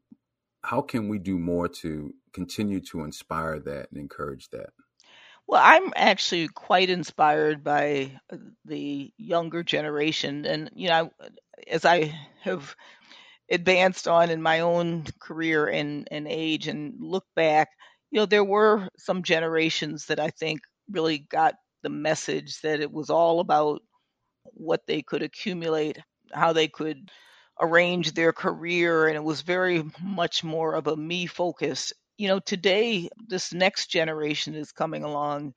how 0.65 0.81
can 0.81 1.09
we 1.09 1.21
do 1.21 1.39
more 1.39 1.69
to 1.83 2.13
continue 2.33 2.81
to 2.91 3.05
inspire 3.05 3.61
that 3.61 3.93
and 3.93 4.01
encourage 4.01 4.49
that? 4.51 4.71
Well, 5.47 5.63
I'm 5.65 5.93
actually 5.95 6.49
quite 6.49 6.91
inspired 6.91 7.63
by 7.63 8.19
uh, 8.33 8.39
the 8.65 9.13
younger 9.17 9.63
generation. 9.63 10.45
And, 10.45 10.71
you 10.75 10.89
know, 10.89 11.13
as 11.69 11.85
I 11.85 12.19
have 12.43 12.75
advanced 13.49 14.09
on 14.09 14.31
in 14.31 14.43
my 14.43 14.61
own 14.61 15.05
career 15.21 15.69
and, 15.69 16.09
and 16.11 16.27
age 16.27 16.67
and 16.67 16.95
look 16.99 17.27
back, 17.37 17.69
you 18.11 18.19
know, 18.19 18.27
there 18.27 18.45
were 18.45 18.89
some 18.99 19.23
generations 19.23 20.07
that 20.07 20.19
I 20.19 20.31
think 20.31 20.63
really 20.91 21.19
got 21.19 21.55
the 21.89 21.95
message 21.95 22.61
that 22.61 22.81
it 22.81 22.93
was 22.93 23.09
all 23.09 23.41
about 23.41 23.81
what 24.45 24.87
they 24.87 25.01
could 25.01 25.23
accumulate, 25.23 25.99
how 26.33 26.53
they 26.53 26.69
could 26.69 27.11
arrange 27.59 28.13
their 28.13 28.33
career, 28.33 29.07
and 29.07 29.17
it 29.17 29.25
was 29.25 29.41
very 29.41 29.83
much 30.03 30.45
more 30.45 30.75
of 30.75 30.87
a 30.87 30.97
me 30.97 31.27
focus. 31.27 31.93
You 32.19 32.29
know, 32.29 32.41
today, 32.41 33.09
this 33.27 33.55
next 33.55 33.87
generation 33.87 34.55
is 34.55 34.71
coming 34.71 35.03
along, 35.03 35.55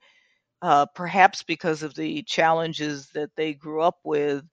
uh, 0.62 0.86
perhaps 0.96 1.44
because 1.44 1.84
of 1.84 1.96
the 1.96 2.24
challenges 2.24 3.10
that 3.14 3.32
they 3.36 3.54
grew 3.54 3.82
up 3.82 3.98
with, 4.06 4.44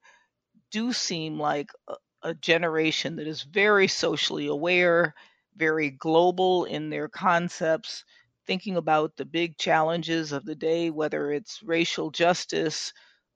do 0.71 0.91
seem 0.91 1.39
like 1.39 1.69
a, 1.87 1.95
a 2.23 2.33
generation 2.35 3.15
that 3.15 3.27
is 3.27 3.43
very 3.43 3.87
socially 3.87 4.47
aware, 4.47 5.13
very 5.55 5.91
global 5.91 6.65
in 6.65 6.89
their 6.89 7.07
concepts, 7.07 8.03
thinking 8.49 8.77
about 8.77 9.15
the 9.15 9.25
big 9.25 9.55
challenges 9.59 10.31
of 10.31 10.43
the 10.43 10.55
day, 10.55 10.89
whether 10.89 11.31
it's 11.31 11.61
racial 11.61 12.09
justice, 12.09 12.91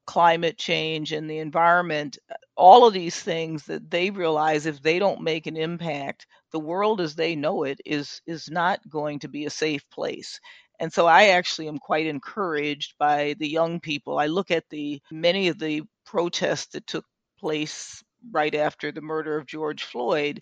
climate 0.08 0.58
change, 0.58 1.12
and 1.12 1.30
the 1.30 1.38
environment, 1.38 2.18
uh, 2.32 2.36
all 2.58 2.88
of 2.88 2.94
these 2.96 3.20
things 3.22 3.64
that 3.68 3.92
they 3.92 4.10
realize 4.10 4.66
if 4.66 4.82
they 4.82 4.98
don't 4.98 5.22
make 5.22 5.46
an 5.46 5.56
impact, 5.56 6.26
the 6.52 6.60
world 6.60 7.00
as 7.00 7.14
they 7.14 7.36
know 7.36 7.62
it 7.62 7.80
is 7.86 8.24
is 8.26 8.50
not 8.50 8.80
going 8.90 9.20
to 9.20 9.28
be 9.28 9.46
a 9.46 9.52
safe 9.52 9.88
place. 9.92 10.40
And 10.80 10.92
so 10.92 11.06
I 11.06 11.26
actually 11.26 11.68
am 11.68 11.78
quite 11.78 12.08
encouraged 12.08 12.96
by 12.98 13.36
the 13.38 13.48
young 13.48 13.80
people. 13.80 14.18
I 14.18 14.26
look 14.26 14.50
at 14.50 14.68
the 14.72 15.00
many 15.12 15.48
of 15.50 15.60
the 15.60 15.84
protests 16.08 16.70
that 16.74 16.88
took 16.88 17.06
place 17.40 18.04
right 18.32 18.56
after 18.56 18.92
the 18.92 19.02
murder 19.02 19.38
of 19.38 19.46
George 19.46 19.84
Floyd 19.84 20.42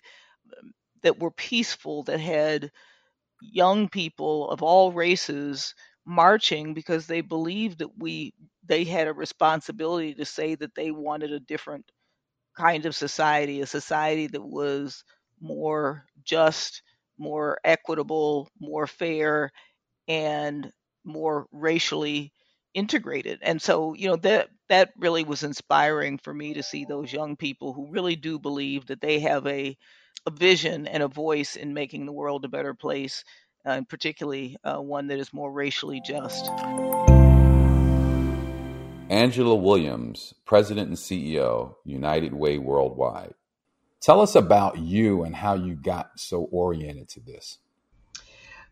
um, 0.58 0.72
that 1.02 1.18
were 1.18 1.30
peaceful, 1.30 2.04
that 2.04 2.20
had 2.20 2.70
young 3.52 3.88
people 3.88 4.50
of 4.50 4.62
all 4.62 4.92
races 4.92 5.74
marching 6.06 6.74
because 6.74 7.06
they 7.06 7.20
believed 7.20 7.78
that 7.78 7.98
we 7.98 8.34
they 8.64 8.84
had 8.84 9.08
a 9.08 9.12
responsibility 9.12 10.14
to 10.14 10.24
say 10.24 10.54
that 10.56 10.74
they 10.74 10.90
wanted 10.90 11.32
a 11.32 11.40
different 11.40 11.90
kind 12.56 12.86
of 12.86 12.94
society, 12.96 13.60
a 13.60 13.66
society 13.66 14.26
that 14.28 14.42
was 14.42 15.04
more 15.40 16.04
just, 16.24 16.82
more 17.18 17.58
equitable, 17.64 18.48
more 18.60 18.86
fair, 18.86 19.50
and 20.08 20.72
more 21.04 21.46
racially 21.52 22.32
integrated. 22.74 23.38
And 23.42 23.60
so, 23.60 23.94
you 23.94 24.08
know, 24.08 24.16
that 24.16 24.48
that 24.68 24.92
really 24.98 25.24
was 25.24 25.42
inspiring 25.42 26.18
for 26.18 26.32
me 26.34 26.54
to 26.54 26.62
see 26.62 26.84
those 26.84 27.12
young 27.12 27.36
people 27.36 27.72
who 27.72 27.90
really 27.90 28.16
do 28.16 28.38
believe 28.38 28.86
that 28.86 29.00
they 29.00 29.20
have 29.20 29.46
a 29.46 29.76
a 30.26 30.30
vision 30.30 30.86
and 30.86 31.02
a 31.02 31.08
voice 31.08 31.56
in 31.56 31.74
making 31.74 32.06
the 32.06 32.12
world 32.12 32.44
a 32.44 32.48
better 32.48 32.74
place, 32.74 33.24
uh, 33.66 33.70
and 33.70 33.88
particularly 33.88 34.56
uh, 34.64 34.76
one 34.78 35.08
that 35.08 35.18
is 35.18 35.32
more 35.32 35.50
racially 35.50 36.00
just. 36.04 36.46
Angela 39.08 39.54
Williams, 39.54 40.32
President 40.46 40.88
and 40.88 40.96
CEO, 40.96 41.74
United 41.84 42.32
Way 42.32 42.58
Worldwide. 42.58 43.34
Tell 44.00 44.20
us 44.20 44.34
about 44.34 44.78
you 44.78 45.22
and 45.22 45.34
how 45.34 45.54
you 45.54 45.74
got 45.74 46.18
so 46.18 46.42
oriented 46.44 47.08
to 47.10 47.20
this. 47.20 47.58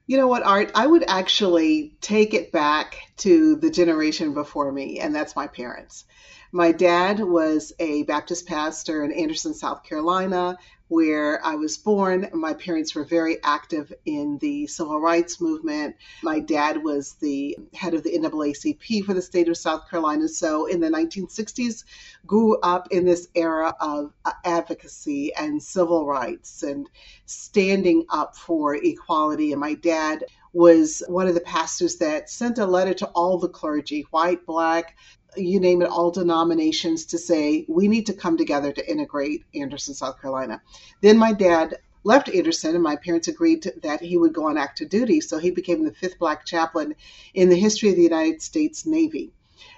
You 0.06 0.16
know 0.16 0.26
what, 0.26 0.42
Art? 0.42 0.72
I 0.74 0.86
would 0.86 1.04
actually 1.06 1.96
take 2.00 2.34
it 2.34 2.50
back 2.50 2.96
to 3.18 3.54
the 3.56 3.70
generation 3.70 4.34
before 4.34 4.72
me, 4.72 4.98
and 4.98 5.14
that's 5.14 5.36
my 5.36 5.46
parents. 5.46 6.04
My 6.52 6.72
dad 6.72 7.20
was 7.20 7.72
a 7.78 8.02
Baptist 8.02 8.46
pastor 8.46 9.04
in 9.04 9.12
Anderson, 9.12 9.54
South 9.54 9.84
Carolina, 9.84 10.58
where 10.88 11.44
I 11.46 11.54
was 11.54 11.78
born. 11.78 12.28
My 12.32 12.54
parents 12.54 12.92
were 12.92 13.04
very 13.04 13.38
active 13.44 13.92
in 14.04 14.38
the 14.38 14.66
civil 14.66 15.00
rights 15.00 15.40
movement. 15.40 15.94
My 16.24 16.40
dad 16.40 16.82
was 16.82 17.12
the 17.20 17.56
head 17.72 17.94
of 17.94 18.02
the 18.02 18.18
NAACP 18.18 19.04
for 19.04 19.14
the 19.14 19.22
state 19.22 19.48
of 19.48 19.56
South 19.56 19.88
Carolina. 19.88 20.26
So 20.26 20.66
in 20.66 20.80
the 20.80 20.88
1960s, 20.88 21.84
grew 22.26 22.58
up 22.58 22.88
in 22.90 23.04
this 23.04 23.28
era 23.36 23.72
of 23.80 24.12
uh, 24.24 24.32
advocacy 24.44 25.32
and 25.34 25.62
civil 25.62 26.04
rights 26.04 26.64
and 26.64 26.90
standing 27.26 28.06
up 28.10 28.36
for 28.36 28.74
equality. 28.74 29.52
And 29.52 29.60
my 29.60 29.74
dad 29.74 30.24
was 30.52 31.00
one 31.06 31.28
of 31.28 31.34
the 31.34 31.40
pastors 31.40 31.98
that 31.98 32.28
sent 32.28 32.58
a 32.58 32.66
letter 32.66 32.94
to 32.94 33.06
all 33.08 33.38
the 33.38 33.48
clergy, 33.48 34.06
white, 34.10 34.44
black, 34.44 34.96
you 35.36 35.60
name 35.60 35.82
it, 35.82 35.88
all 35.88 36.10
denominations 36.10 37.04
to 37.06 37.18
say, 37.18 37.64
we 37.68 37.88
need 37.88 38.06
to 38.06 38.12
come 38.12 38.36
together 38.36 38.72
to 38.72 38.90
integrate 38.90 39.44
Anderson, 39.54 39.94
South 39.94 40.20
Carolina. 40.20 40.60
Then 41.00 41.18
my 41.18 41.32
dad 41.32 41.76
left 42.04 42.28
Anderson, 42.28 42.74
and 42.74 42.82
my 42.82 42.96
parents 42.96 43.28
agreed 43.28 43.62
to, 43.62 43.74
that 43.82 44.00
he 44.00 44.16
would 44.16 44.32
go 44.32 44.48
on 44.48 44.56
active 44.56 44.88
duty. 44.88 45.20
So 45.20 45.38
he 45.38 45.50
became 45.50 45.84
the 45.84 45.92
fifth 45.92 46.18
black 46.18 46.46
chaplain 46.46 46.94
in 47.34 47.48
the 47.48 47.56
history 47.56 47.90
of 47.90 47.96
the 47.96 48.02
United 48.02 48.42
States 48.42 48.86
Navy. 48.86 49.32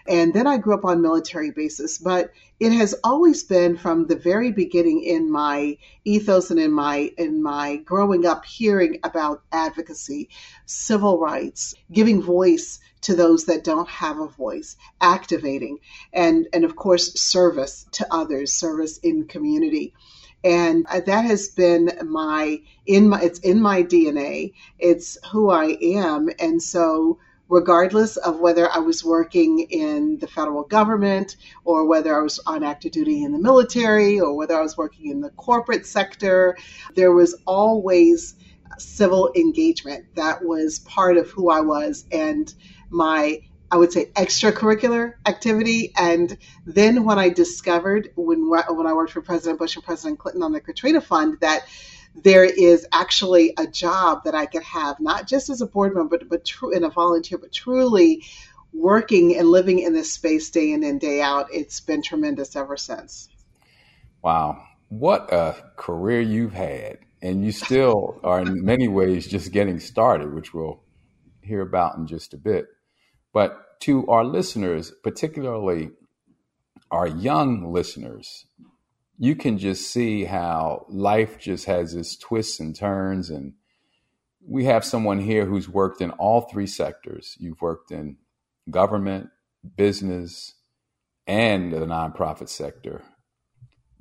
And 0.07 0.35
then 0.35 0.47
I 0.47 0.59
grew 0.59 0.75
up 0.75 0.85
on 0.85 1.03
military 1.03 1.51
bases, 1.51 1.99
but 1.99 2.33
it 2.61 2.73
has 2.73 2.95
always 3.05 3.43
been 3.45 3.77
from 3.77 4.07
the 4.07 4.17
very 4.17 4.53
beginning 4.53 5.03
in 5.03 5.31
my 5.31 5.79
ethos 6.05 6.51
and 6.51 6.61
in 6.61 6.73
my 6.73 7.12
in 7.19 7.43
my 7.43 7.77
growing 7.77 8.27
up 8.27 8.45
hearing 8.45 8.99
about 9.05 9.43
advocacy, 9.53 10.29
civil 10.67 11.19
rights, 11.19 11.75
giving 11.93 12.23
voice 12.23 12.79
to 13.03 13.15
those 13.15 13.45
that 13.47 13.65
don't 13.65 13.89
have 13.89 14.19
a 14.21 14.29
voice, 14.29 14.77
activating, 15.01 15.79
and 16.12 16.49
and 16.53 16.65
of 16.65 16.77
course 16.77 17.21
service 17.21 17.87
to 17.93 18.07
others, 18.12 18.53
service 18.53 18.99
in 18.99 19.25
community 19.25 19.95
and 20.45 20.87
that 21.07 21.25
has 21.25 21.49
been 21.49 21.91
my 22.05 22.61
in 22.87 23.09
my 23.09 23.21
it's 23.21 23.39
in 23.41 23.61
my 23.61 23.83
DNA. 23.83 24.53
It's 24.79 25.19
who 25.31 25.51
I 25.51 25.77
am, 25.81 26.31
and 26.39 26.62
so 26.62 27.19
regardless 27.52 28.16
of 28.16 28.40
whether 28.40 28.71
I 28.73 28.78
was 28.78 29.04
working 29.04 29.61
in 29.68 30.16
the 30.21 30.26
federal 30.26 30.62
government 30.62 31.37
or 31.66 31.87
whether 31.87 32.18
I 32.18 32.23
was 32.23 32.40
on 32.47 32.62
active 32.64 32.92
duty 32.92 33.23
in 33.23 33.32
the 33.32 33.38
military 33.38 34.18
or 34.18 34.35
whether 34.35 34.56
I 34.56 34.62
was 34.62 34.78
working 34.78 35.10
in 35.10 35.21
the 35.21 35.28
corporate 35.28 35.84
sector, 35.84 36.56
there 36.95 37.12
was 37.12 37.36
always 37.47 38.36
civil 38.78 39.30
engagement 39.36 40.06
that 40.15 40.43
was 40.43 40.78
part 40.78 41.19
of 41.19 41.30
who 41.30 41.50
I 41.50 41.60
was 41.60 42.06
and 42.10 42.52
my 42.88 43.41
I 43.71 43.76
would 43.76 43.93
say 43.93 44.06
extracurricular 44.17 45.15
activity. 45.26 45.93
And 45.97 46.36
then 46.67 47.04
when 47.04 47.19
I 47.19 47.28
discovered 47.28 48.10
when 48.17 48.49
when 48.49 48.86
I 48.86 48.95
worked 48.95 49.12
for 49.12 49.21
President 49.21 49.58
Bush 49.58 49.76
and 49.76 49.84
President 49.84 50.19
Clinton 50.19 50.43
on 50.43 50.52
the 50.52 50.60
Katrina 50.60 51.02
Fund 51.02 51.38
that 51.41 51.65
there 52.15 52.45
is 52.45 52.87
actually 52.93 53.55
a 53.59 53.67
job 53.67 54.25
that 54.25 54.35
I 54.35 54.47
could 54.47 54.63
have, 54.63 55.01
not 55.01 55.27
just 55.27 55.49
as 55.49 55.61
a 55.61 55.67
board 55.67 55.95
member, 55.95 56.19
but, 56.19 56.29
but 56.29 56.45
true 56.45 56.71
in 56.71 56.85
a 56.85 56.91
volunteer, 56.91 57.39
but 57.39 57.53
truly 57.53 58.25
working 58.73 59.37
and 59.37 59.49
living 59.49 59.79
in 59.79 59.93
this 59.93 60.13
space 60.13 60.51
day 60.51 60.73
in 60.73 60.83
and 60.83 61.01
day 61.01 61.21
out. 61.21 61.47
It's 61.53 61.81
been 61.81 62.03
tremendous 62.03 62.57
ever 62.57 62.77
since. 62.77 63.29
Wow. 64.23 64.67
What 64.89 65.33
a 65.33 65.57
career 65.77 66.21
you've 66.21 66.55
had. 66.55 66.99
And 67.23 67.45
you 67.45 67.53
still 67.53 68.21
are 68.25 68.41
in 68.41 68.65
many 68.65 68.89
ways 68.89 69.27
just 69.27 69.53
getting 69.53 69.81
started, 69.81 70.35
which 70.35 70.53
we'll 70.53 70.83
hear 71.41 71.61
about 71.61 71.97
in 71.97 72.07
just 72.07 72.35
a 72.35 72.39
bit. 72.39 72.67
But 73.33 73.81
to 73.81 74.07
our 74.07 74.25
listeners, 74.25 74.93
particularly 75.03 75.91
our 76.91 77.07
young 77.07 77.73
listeners, 77.73 78.47
you 79.23 79.37
can 79.37 79.56
just 79.56 79.89
see 79.93 80.25
how 80.25 80.85
life 80.89 81.39
just 81.39 81.67
has 81.67 81.95
its 81.95 82.17
twists 82.17 82.58
and 82.58 82.75
turns. 82.75 83.30
And 83.30 83.52
we 84.45 84.65
have 84.65 84.85
someone 84.85 85.21
here 85.21 85.47
who's 85.47 85.69
worked 85.69 86.00
in 86.00 86.11
all 86.11 86.41
three 86.41 86.67
sectors. 86.67 87.37
You've 87.39 87.63
worked 87.63 87.93
in 87.93 88.17
government, 88.69 89.30
business, 89.76 90.54
and 91.25 91.73
the 91.73 91.87
nonprofit 91.87 92.49
sector. 92.49 93.02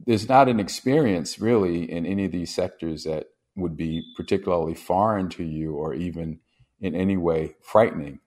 There's 0.04 0.28
not 0.28 0.50
an 0.50 0.60
experience 0.60 1.38
really 1.38 1.84
in 1.84 2.08
any 2.08 2.26
of 2.26 2.32
these 2.32 2.52
sectors 2.52 3.04
that 3.04 3.28
would 3.56 3.78
be 3.78 4.02
particularly 4.18 4.74
foreign 4.74 5.30
to 5.30 5.44
you 5.44 5.76
or 5.76 5.94
even 5.94 6.40
in 6.80 6.96
any 6.96 7.16
way 7.16 7.54
frightening. 7.62 8.22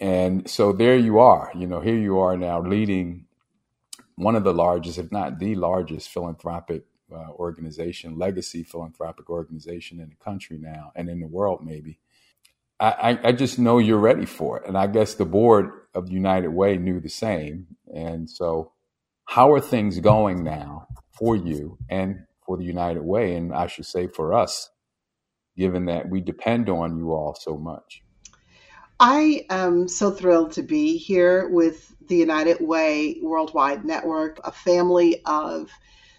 And 0.00 0.50
so 0.50 0.72
there 0.72 0.96
you 0.96 1.20
are, 1.20 1.52
you 1.54 1.68
know, 1.68 1.78
here 1.78 1.94
you 1.94 2.18
are 2.18 2.36
now 2.36 2.60
leading 2.60 3.25
one 4.16 4.34
of 4.34 4.44
the 4.44 4.54
largest, 4.54 4.98
if 4.98 5.12
not 5.12 5.38
the 5.38 5.54
largest, 5.54 6.08
philanthropic 6.08 6.84
uh, 7.12 7.30
organization, 7.30 8.18
legacy 8.18 8.62
philanthropic 8.62 9.30
organization 9.30 10.00
in 10.00 10.08
the 10.08 10.16
country 10.16 10.58
now 10.58 10.90
and 10.96 11.08
in 11.08 11.20
the 11.20 11.26
world, 11.26 11.64
maybe. 11.64 12.00
I, 12.78 13.18
I, 13.24 13.32
just 13.32 13.58
know 13.58 13.78
you're 13.78 13.96
ready 13.96 14.26
for 14.26 14.60
it. 14.60 14.68
And 14.68 14.76
I 14.76 14.86
guess 14.86 15.14
the 15.14 15.24
board 15.24 15.70
of 15.94 16.10
United 16.10 16.50
Way 16.50 16.76
knew 16.76 17.00
the 17.00 17.08
same. 17.08 17.68
And 17.94 18.28
so, 18.28 18.72
how 19.24 19.50
are 19.52 19.60
things 19.60 19.98
going 19.98 20.44
now 20.44 20.86
for 21.10 21.36
you 21.36 21.78
and 21.88 22.26
for 22.44 22.58
the 22.58 22.64
United 22.64 23.02
Way? 23.02 23.34
And 23.34 23.54
I 23.54 23.66
should 23.66 23.86
say 23.86 24.08
for 24.08 24.34
us, 24.34 24.68
given 25.56 25.86
that 25.86 26.10
we 26.10 26.20
depend 26.20 26.68
on 26.68 26.98
you 26.98 27.12
all 27.12 27.34
so 27.34 27.56
much. 27.56 28.02
I 28.98 29.44
am 29.50 29.88
so 29.88 30.10
thrilled 30.10 30.52
to 30.52 30.62
be 30.62 30.96
here 30.96 31.46
with 31.48 31.94
the 32.08 32.16
United 32.16 32.66
Way 32.66 33.18
Worldwide 33.20 33.84
Network, 33.84 34.40
a 34.42 34.50
family 34.50 35.20
of 35.26 35.70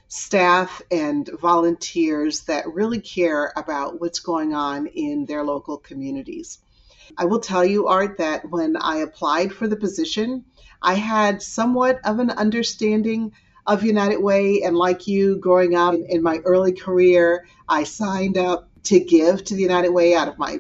staff 0.09 0.83
and 0.91 1.27
volunteers 1.41 2.41
that 2.41 2.71
really 2.71 2.99
care 3.01 3.51
about 3.57 3.99
what's 3.99 4.19
going 4.19 4.53
on 4.53 4.85
in 4.85 5.25
their 5.25 5.43
local 5.43 5.77
communities. 5.79 6.59
I 7.17 7.25
will 7.25 7.39
tell 7.39 7.65
you, 7.65 7.87
Art, 7.87 8.19
that 8.19 8.47
when 8.47 8.77
I 8.77 8.97
applied 8.97 9.53
for 9.53 9.67
the 9.67 9.75
position, 9.75 10.45
I 10.79 10.93
had 10.93 11.41
somewhat 11.41 11.99
of 12.05 12.19
an 12.19 12.29
understanding 12.29 13.31
of 13.65 13.83
United 13.83 14.19
Way. 14.19 14.61
And 14.61 14.77
like 14.77 15.07
you, 15.07 15.37
growing 15.37 15.73
up 15.73 15.95
in, 15.95 16.21
my 16.21 16.37
early 16.45 16.73
career, 16.73 17.47
I 17.67 17.85
signed 17.85 18.37
up 18.37 18.69
to 18.87 18.99
give 19.01 19.43
to 19.43 19.53
the 19.53 19.61
United 19.61 19.89
Way 19.89 20.15
out 20.15 20.29
of 20.29 20.37
my 20.37 20.59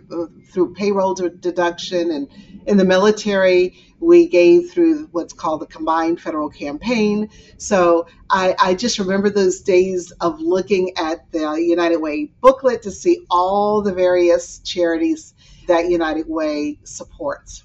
through 0.51 0.73
payroll 0.73 1.13
deduction 1.13 2.11
and 2.11 2.27
in 2.65 2.75
the 2.75 2.83
military 2.83 3.77
we 4.01 4.27
gave 4.27 4.69
through 4.69 5.07
what's 5.11 5.31
called 5.31 5.61
the 5.61 5.65
combined 5.65 6.19
federal 6.19 6.49
campaign. 6.49 7.29
So 7.57 8.07
I, 8.29 8.53
I 8.59 8.73
just 8.75 8.99
remember 8.99 9.29
those 9.29 9.61
days 9.61 10.11
of 10.19 10.41
looking 10.41 10.91
at 10.97 11.31
the 11.31 11.55
united 11.55 11.97
way 11.97 12.31
booklet 12.41 12.81
to 12.83 12.91
see 12.91 13.25
all 13.29 13.81
the 13.81 13.93
various 13.93 14.59
charities 14.59 15.33
that 15.67 15.89
united 15.89 16.27
way 16.27 16.79
supports. 16.83 17.63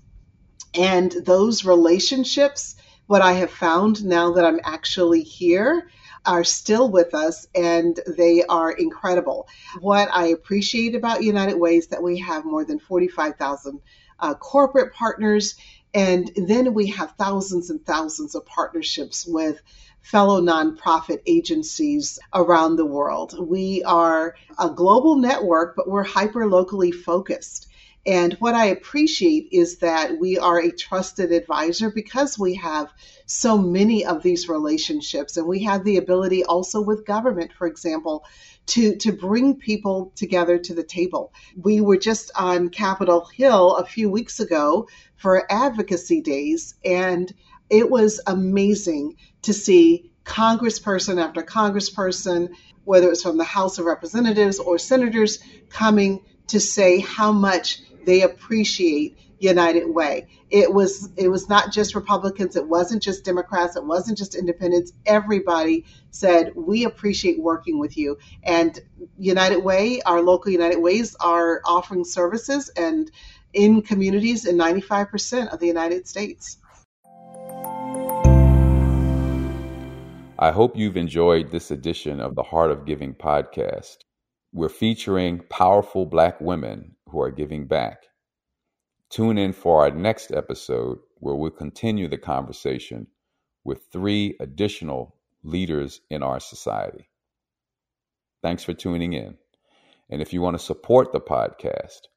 And 0.74 1.10
those 1.10 1.64
relationships 1.64 2.76
what 3.06 3.20
i 3.20 3.32
have 3.32 3.50
found 3.50 4.04
now 4.04 4.32
that 4.32 4.44
i'm 4.44 4.60
actually 4.64 5.22
here 5.22 5.88
are 6.24 6.44
still 6.44 6.90
with 6.90 7.14
us 7.14 7.46
and 7.54 7.98
they 8.06 8.44
are 8.44 8.70
incredible. 8.70 9.48
What 9.80 10.08
I 10.12 10.26
appreciate 10.28 10.94
about 10.94 11.22
United 11.24 11.56
Way 11.56 11.76
is 11.76 11.88
that 11.88 12.02
we 12.02 12.18
have 12.20 12.44
more 12.44 12.64
than 12.64 12.78
45,000 12.78 13.80
uh, 14.20 14.34
corporate 14.34 14.92
partners 14.94 15.56
And 15.94 16.30
then 16.36 16.74
we 16.74 16.88
have 16.88 17.14
thousands 17.18 17.70
and 17.70 17.84
thousands 17.84 18.34
of 18.34 18.46
partnerships 18.46 19.26
with 19.26 19.60
fellow 20.00 20.40
nonprofit 20.40 21.20
agencies 21.26 22.18
around 22.32 22.76
the 22.76 22.86
world. 22.86 23.34
We 23.38 23.82
are 23.84 24.34
a 24.58 24.70
global 24.70 25.16
network, 25.16 25.76
but 25.76 25.88
we're 25.88 26.02
hyper 26.02 26.46
locally 26.46 26.92
focused. 26.92 27.68
And 28.04 28.34
what 28.34 28.54
I 28.54 28.66
appreciate 28.66 29.48
is 29.52 29.78
that 29.78 30.18
we 30.18 30.36
are 30.36 30.58
a 30.58 30.72
trusted 30.72 31.30
advisor 31.30 31.88
because 31.90 32.36
we 32.36 32.54
have 32.56 32.92
so 33.26 33.56
many 33.56 34.04
of 34.04 34.22
these 34.22 34.48
relationships 34.48 35.36
and 35.36 35.46
we 35.46 35.62
have 35.62 35.84
the 35.84 35.98
ability 35.98 36.44
also 36.44 36.80
with 36.80 37.06
government, 37.06 37.52
for 37.52 37.68
example, 37.68 38.24
to, 38.66 38.96
to 38.96 39.12
bring 39.12 39.54
people 39.54 40.12
together 40.16 40.58
to 40.58 40.74
the 40.74 40.82
table. 40.82 41.32
We 41.56 41.80
were 41.80 41.96
just 41.96 42.32
on 42.34 42.70
Capitol 42.70 43.24
Hill 43.32 43.76
a 43.76 43.86
few 43.86 44.10
weeks 44.10 44.40
ago 44.40 44.88
for 45.16 45.50
advocacy 45.50 46.22
days 46.22 46.74
and 46.84 47.32
it 47.70 47.88
was 47.88 48.20
amazing 48.26 49.16
to 49.42 49.54
see 49.54 50.10
congressperson 50.24 51.22
after 51.22 51.42
congressperson, 51.42 52.50
whether 52.84 53.10
it's 53.10 53.22
from 53.22 53.38
the 53.38 53.44
House 53.44 53.78
of 53.78 53.86
Representatives 53.86 54.58
or 54.58 54.78
senators, 54.78 55.38
coming 55.70 56.20
to 56.48 56.60
say 56.60 56.98
how 57.00 57.32
much 57.32 57.80
they 58.04 58.22
appreciate 58.22 59.18
United 59.38 59.86
Way. 59.86 60.28
It 60.50 60.72
was 60.72 61.10
it 61.16 61.28
was 61.28 61.48
not 61.48 61.72
just 61.72 61.94
Republicans, 61.94 62.54
it 62.56 62.68
wasn't 62.68 63.02
just 63.02 63.24
Democrats, 63.24 63.76
it 63.76 63.84
wasn't 63.84 64.18
just 64.18 64.34
independents. 64.34 64.92
Everybody 65.04 65.84
said 66.10 66.52
we 66.54 66.84
appreciate 66.84 67.40
working 67.40 67.78
with 67.78 67.96
you. 67.96 68.18
And 68.42 68.78
United 69.18 69.58
Way, 69.58 70.00
our 70.02 70.22
local 70.22 70.52
United 70.52 70.78
Ways 70.78 71.16
are 71.20 71.60
offering 71.64 72.04
services 72.04 72.70
and 72.76 73.10
in 73.52 73.82
communities 73.82 74.46
in 74.46 74.56
95% 74.56 75.52
of 75.52 75.60
the 75.60 75.66
United 75.66 76.08
States. 76.08 76.58
I 80.38 80.50
hope 80.50 80.76
you've 80.76 80.96
enjoyed 80.96 81.50
this 81.50 81.70
edition 81.70 82.20
of 82.20 82.34
the 82.34 82.42
Heart 82.42 82.70
of 82.70 82.84
Giving 82.84 83.14
podcast. 83.14 83.98
We're 84.52 84.68
featuring 84.68 85.40
powerful 85.48 86.04
Black 86.04 86.40
women 86.40 86.96
who 87.12 87.20
are 87.20 87.30
giving 87.30 87.66
back. 87.66 88.06
Tune 89.10 89.38
in 89.38 89.52
for 89.52 89.82
our 89.82 89.90
next 89.90 90.32
episode 90.32 90.98
where 91.16 91.34
we'll 91.34 91.50
continue 91.50 92.08
the 92.08 92.18
conversation 92.18 93.06
with 93.62 93.86
three 93.92 94.34
additional 94.40 95.14
leaders 95.44 96.00
in 96.10 96.22
our 96.22 96.40
society. 96.40 97.08
Thanks 98.42 98.64
for 98.64 98.72
tuning 98.72 99.12
in. 99.12 99.36
And 100.10 100.20
if 100.22 100.32
you 100.32 100.40
want 100.40 100.58
to 100.58 100.64
support 100.64 101.12
the 101.12 101.20
podcast, 101.20 102.08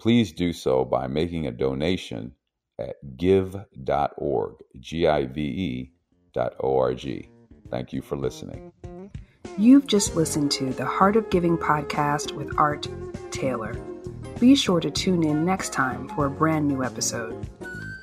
please 0.00 0.32
do 0.32 0.52
so 0.52 0.84
by 0.84 1.06
making 1.06 1.46
a 1.46 1.52
donation 1.52 2.32
at 2.78 2.96
give.org, 3.16 4.54
G 4.80 5.06
I 5.06 5.26
V 5.26 5.40
E 5.42 5.92
dot 6.32 6.54
O 6.60 6.78
R 6.78 6.94
G. 6.94 7.28
Thank 7.70 7.92
you 7.92 8.00
for 8.00 8.16
listening. 8.16 8.72
You've 9.58 9.86
just 9.86 10.16
listened 10.16 10.50
to 10.52 10.72
the 10.72 10.86
Heart 10.86 11.16
of 11.16 11.28
Giving 11.28 11.58
podcast 11.58 12.32
with 12.32 12.58
Art 12.58 12.88
Taylor. 13.30 13.74
Be 14.40 14.54
sure 14.54 14.80
to 14.80 14.90
tune 14.90 15.22
in 15.22 15.44
next 15.44 15.74
time 15.74 16.08
for 16.08 16.24
a 16.26 16.30
brand 16.30 16.66
new 16.66 16.82
episode. 16.82 17.46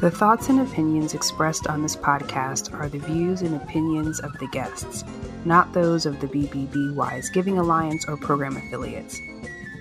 The 0.00 0.10
thoughts 0.10 0.48
and 0.48 0.58
opinions 0.60 1.14
expressed 1.14 1.68
on 1.68 1.80
this 1.80 1.94
podcast 1.94 2.74
are 2.74 2.88
the 2.88 2.98
views 2.98 3.42
and 3.42 3.54
opinions 3.54 4.18
of 4.18 4.36
the 4.38 4.48
guests, 4.48 5.04
not 5.44 5.72
those 5.72 6.04
of 6.04 6.18
the 6.20 6.26
BBB 6.26 6.96
Wise 6.96 7.30
Giving 7.30 7.58
Alliance 7.58 8.04
or 8.08 8.16
program 8.16 8.56
affiliates. 8.56 9.20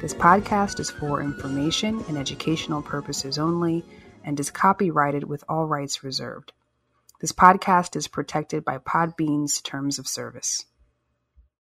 This 0.03 0.13
podcast 0.13 0.81
is 0.81 0.91
for 0.91 1.21
information 1.21 2.03
and 2.09 2.17
educational 2.17 2.81
purposes 2.81 3.37
only 3.37 3.85
and 4.25 4.37
is 4.37 4.51
copyrighted 4.51 5.23
with 5.23 5.45
all 5.47 5.65
rights 5.65 6.03
reserved. 6.03 6.51
This 7.21 7.31
podcast 7.31 7.95
is 7.95 8.09
protected 8.09 8.65
by 8.65 8.79
Podbean's 8.79 9.61
terms 9.61 9.99
of 9.99 10.07
service. 10.09 10.65